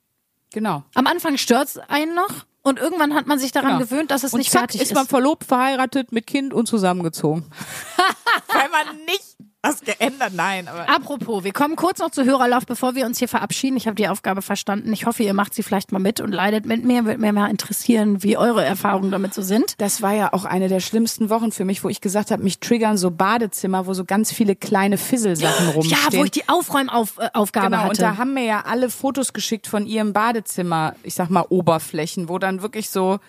[0.53, 0.83] Genau.
[0.95, 3.81] Am Anfang stört's einen noch und irgendwann hat man sich daran genau.
[3.81, 5.09] gewöhnt, dass es und nicht zack, fertig ist man ist.
[5.09, 7.51] verlobt, verheiratet, mit Kind und zusammengezogen.
[8.47, 12.95] Weil man nicht was geändert, nein, aber Apropos, wir kommen kurz noch zu Hörerlauf, bevor
[12.95, 13.77] wir uns hier verabschieden.
[13.77, 14.91] Ich habe die Aufgabe verstanden.
[14.91, 17.05] Ich hoffe, ihr macht sie vielleicht mal mit und leidet mit mir.
[17.05, 19.75] Würde mir mal interessieren, wie eure Erfahrungen damit so sind.
[19.79, 22.59] Das war ja auch eine der schlimmsten Wochen für mich, wo ich gesagt habe, mich
[22.59, 25.99] triggern so Badezimmer, wo so ganz viele kleine Fisselsachen rumstehen.
[26.11, 28.01] Ja, wo ich die Aufräumaufgabe Genau, und hatte.
[28.01, 32.39] da haben mir ja alle Fotos geschickt von ihrem Badezimmer, ich sag mal Oberflächen, wo
[32.39, 33.19] dann wirklich so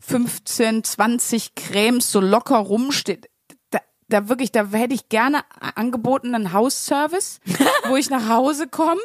[0.00, 3.29] 15, 20 Cremes so locker rumsteht.
[4.10, 5.42] Da, wirklich, da hätte ich gerne
[5.74, 7.40] angeboten einen Hausservice,
[7.88, 9.00] wo ich nach Hause komme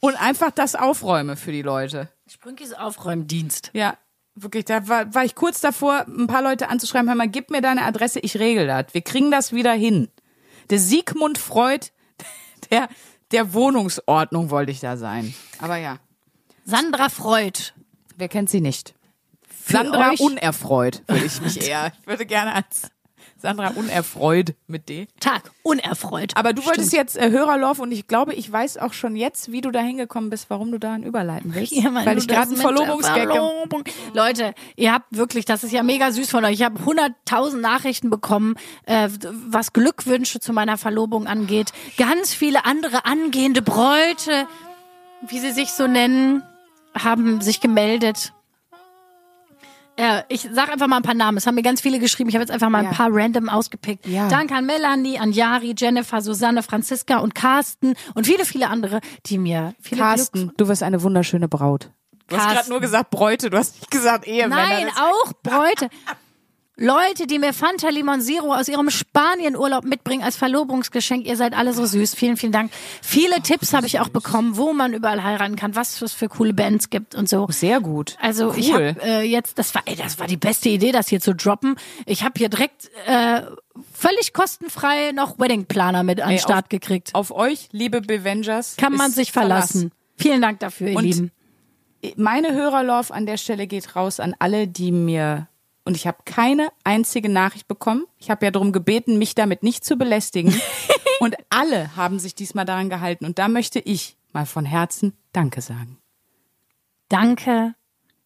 [0.00, 2.08] und einfach das aufräume für die Leute.
[2.28, 3.70] Sprünkis Aufräumdienst.
[3.74, 3.96] Ja,
[4.34, 7.60] wirklich, da war, war ich kurz davor, ein paar Leute anzuschreiben, hör mal, gib mir
[7.60, 8.86] deine Adresse, ich regel das.
[8.92, 10.08] Wir kriegen das wieder hin.
[10.70, 11.88] Der Sigmund Freud
[12.70, 12.88] der,
[13.32, 15.34] der Wohnungsordnung wollte ich da sein.
[15.58, 15.98] Aber ja,
[16.64, 17.72] Sandra Freud.
[18.16, 18.94] wer kennt sie nicht?
[19.66, 21.92] Sandra euch- unerfreut würde ich mich eher.
[22.00, 22.90] Ich würde gerne als
[23.40, 25.06] Sandra unerfreut mit D.
[25.18, 26.32] Tag, unerfreut.
[26.36, 27.02] Aber du wolltest Stimmt.
[27.02, 30.30] jetzt äh, Hörerlauf und ich glaube, ich weiß auch schon jetzt, wie du da hingekommen
[30.30, 31.72] bist, warum du dahin überleiten willst.
[31.72, 33.84] Ja, Mann, Weil ich gerade einen Verlobungsgag Verlobung.
[34.12, 36.54] Leute, ihr habt wirklich, das ist ja mega süß von euch.
[36.54, 39.08] Ich habe hunderttausend Nachrichten bekommen, äh,
[39.48, 41.72] was Glückwünsche zu meiner Verlobung angeht.
[41.96, 44.46] Ganz viele andere angehende Bräute,
[45.26, 46.42] wie sie sich so nennen,
[46.94, 48.32] haben sich gemeldet.
[50.00, 51.36] Ja, ich sag einfach mal ein paar Namen.
[51.36, 52.28] Es haben mir ganz viele geschrieben.
[52.30, 52.90] Ich habe jetzt einfach mal Ja.
[52.90, 54.06] ein paar random ausgepickt.
[54.06, 54.28] Ja.
[54.28, 59.36] Danke an Melanie, an Jari, Jennifer, Susanne, Franziska und Carsten und viele, viele andere, die
[59.38, 61.90] mir viele Carsten, du wirst eine wunderschöne Braut.
[62.28, 62.56] Du hast Carsten.
[62.58, 64.56] gerade nur gesagt Bräute, du hast nicht gesagt Ehemänner.
[64.68, 65.88] Nein, auch Bräute.
[66.82, 71.26] Leute, die mir Fanta Limon Zero aus ihrem Spanienurlaub mitbringen als Verlobungsgeschenk.
[71.26, 72.14] Ihr seid alle so süß.
[72.14, 72.72] Vielen, vielen Dank.
[73.02, 76.54] Viele Tipps habe ich auch bekommen, wo man überall heiraten kann, was es für coole
[76.54, 77.46] Bands gibt und so.
[77.50, 78.16] Sehr gut.
[78.18, 78.94] Also ich Cool.
[78.96, 81.76] habe äh, jetzt, das war, ey, das war die beste Idee, das hier zu droppen.
[82.06, 83.42] Ich habe hier direkt äh,
[83.92, 87.10] völlig kostenfrei noch Wedding Planer mit an den Start auf- gekriegt.
[87.14, 88.76] Auf euch, liebe Bevengers.
[88.78, 89.92] Kann man sich verlassen.
[90.16, 91.30] Vielen Dank dafür, ihr Und Lieben.
[92.00, 92.16] Verlass.
[92.16, 95.46] Meine Hörerlauf an der Stelle geht raus an alle, die mir
[95.90, 98.04] und ich habe keine einzige Nachricht bekommen.
[98.16, 100.54] Ich habe ja darum gebeten, mich damit nicht zu belästigen.
[101.18, 103.24] und alle haben sich diesmal daran gehalten.
[103.24, 105.98] Und da möchte ich mal von Herzen Danke sagen.
[107.08, 107.74] Danke,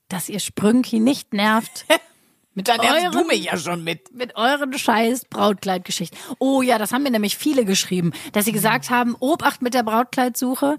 [0.08, 1.86] dass ihr Sprünki nicht nervt.
[2.56, 4.14] Mit Dann nervst euren- du mich ja schon mit.
[4.14, 6.16] mit euren scheiß Brautkleidgeschichten.
[6.38, 9.82] Oh ja, das haben mir nämlich viele geschrieben, dass sie gesagt haben, Obacht mit der
[9.84, 10.76] Brautkleidsuche.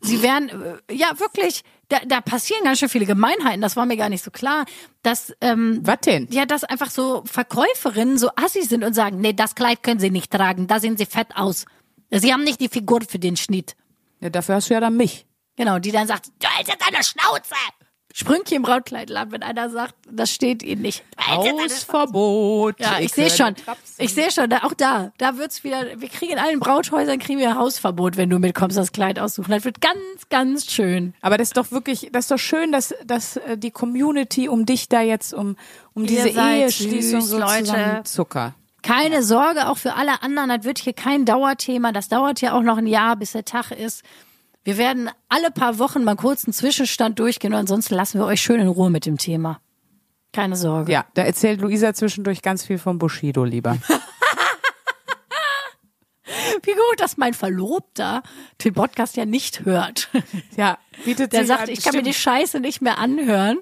[0.00, 3.96] Sie wären, äh, ja wirklich, da, da passieren ganz schön viele Gemeinheiten, das war mir
[3.96, 4.66] gar nicht so klar,
[5.02, 6.28] dass, ähm, Was denn?
[6.30, 10.10] ja, dass einfach so Verkäuferinnen so assi sind und sagen, nee, das Kleid können sie
[10.10, 11.64] nicht tragen, da sehen sie fett aus.
[12.10, 13.74] Sie haben nicht die Figur für den Schnitt.
[14.20, 15.26] Ja, dafür hast du ja dann mich.
[15.56, 17.54] Genau, die dann sagt, du hältst jetzt deine Schnauze.
[18.14, 21.04] Sprüngchen im Brautkleidladen, wenn einer sagt, das steht ihnen nicht.
[21.20, 22.80] Hausverbot.
[22.80, 23.54] Ja, Ihr ich sehe schon.
[23.98, 27.38] Ich sehe schon, da, auch da, da wird's wieder, wir kriegen in allen Brauthäusern kriegen
[27.38, 29.50] wir Hausverbot, wenn du mitkommst, das Kleid aussuchen.
[29.50, 29.98] Das wird ganz,
[30.30, 31.14] ganz schön.
[31.20, 34.64] Aber das ist doch wirklich, das ist doch schön, dass, dass äh, die Community um
[34.64, 35.56] dich da jetzt, um,
[35.94, 38.00] um diese seid Eheschließung so Leute.
[38.04, 38.54] Zucker.
[38.82, 41.92] Keine Sorge, auch für alle anderen, das wird hier kein Dauerthema.
[41.92, 44.02] Das dauert ja auch noch ein Jahr, bis der Tag ist.
[44.64, 48.40] Wir werden alle paar Wochen mal kurz einen Zwischenstand durchgehen und ansonsten lassen wir euch
[48.40, 49.60] schön in Ruhe mit dem Thema.
[50.32, 50.92] Keine Sorge.
[50.92, 53.78] Ja, da erzählt Luisa zwischendurch ganz viel vom Bushido lieber.
[56.62, 58.22] Wie gut, dass mein Verlobter
[58.62, 60.10] den Podcast ja nicht hört.
[60.56, 62.36] Ja, bietet Der sagt, an, ich kann mir die stimmt.
[62.36, 63.58] Scheiße nicht mehr anhören.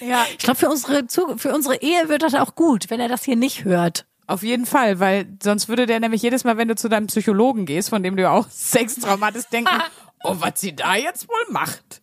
[0.00, 0.24] Ja.
[0.30, 1.04] Ich glaube, für unsere,
[1.38, 4.06] für unsere Ehe wird das auch gut, wenn er das hier nicht hört.
[4.26, 7.66] Auf jeden Fall, weil sonst würde der nämlich jedes Mal, wenn du zu deinem Psychologen
[7.66, 9.70] gehst, von dem du ja auch Sextraum hattest, denken,
[10.24, 12.00] oh, was sie da jetzt wohl macht.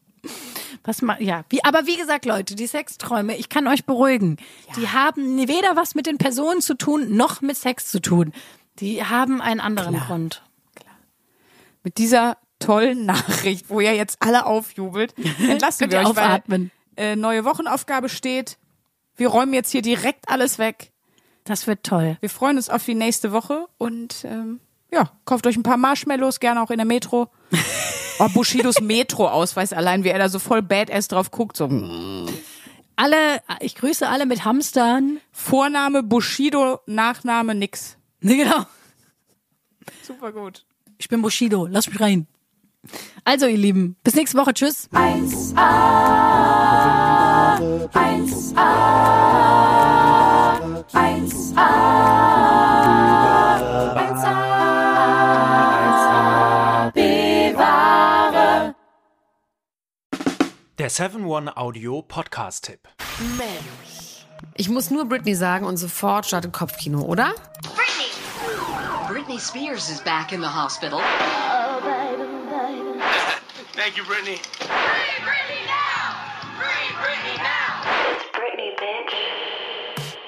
[0.84, 4.38] Was ma ja, wie, aber wie gesagt, Leute, die Sexträume, ich kann euch beruhigen.
[4.78, 8.34] Die haben weder was mit den Personen zu tun, noch mit Sex zu tun.
[8.80, 10.44] Die haben einen anderen Grund.
[11.84, 16.72] Mit dieser tollen Nachricht, wo ihr jetzt alle aufjubelt, entlassen wir euch, weil aufatmen.
[16.96, 18.58] äh, neue Wochenaufgabe steht.
[19.16, 20.91] Wir räumen jetzt hier direkt alles weg.
[21.52, 22.18] Das wird toll.
[22.22, 26.40] Wir freuen uns auf die nächste Woche und ähm, ja, kauft euch ein paar Marshmallows,
[26.40, 27.30] gerne auch in der Metro.
[28.20, 31.58] Oh, Bushidos Metro-Ausweis allein, wie er da so voll badass drauf guckt.
[31.58, 32.30] So, mm.
[32.96, 35.20] Alle, ich grüße alle mit Hamstern.
[35.32, 37.98] Vorname Bushido, Nachname nix.
[38.20, 38.68] Nee, genau.
[40.04, 40.66] Super gut.
[41.00, 42.28] Ich bin Bushido, lass mich rein.
[43.24, 44.54] Also, ihr Lieben, bis nächste Woche.
[44.54, 44.88] Tschüss.
[44.92, 45.56] 1A,
[47.92, 50.31] 1A,
[50.94, 51.56] 1A,
[53.96, 54.36] 1A,
[56.94, 58.76] bewahre.
[60.78, 62.90] Der 7-One Audio Podcast-Tipp.
[64.56, 67.34] Ich muss nur Britney sagen und sofort startet Kopfkino, oder?
[69.08, 71.00] Britney Spears is back in the hospital.
[73.74, 74.04] Thank you,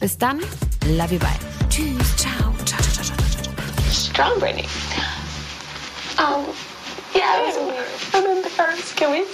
[0.00, 0.40] Bis dann,
[0.86, 1.28] love you, bye.
[1.70, 3.90] Tschüss, ciao, ciao, ciao, ciao, ciao, ciao.
[3.90, 4.66] strong Brittany.
[6.18, 6.46] Um,
[7.14, 7.50] yeah,
[8.12, 8.96] I remember first.
[8.96, 9.24] Can we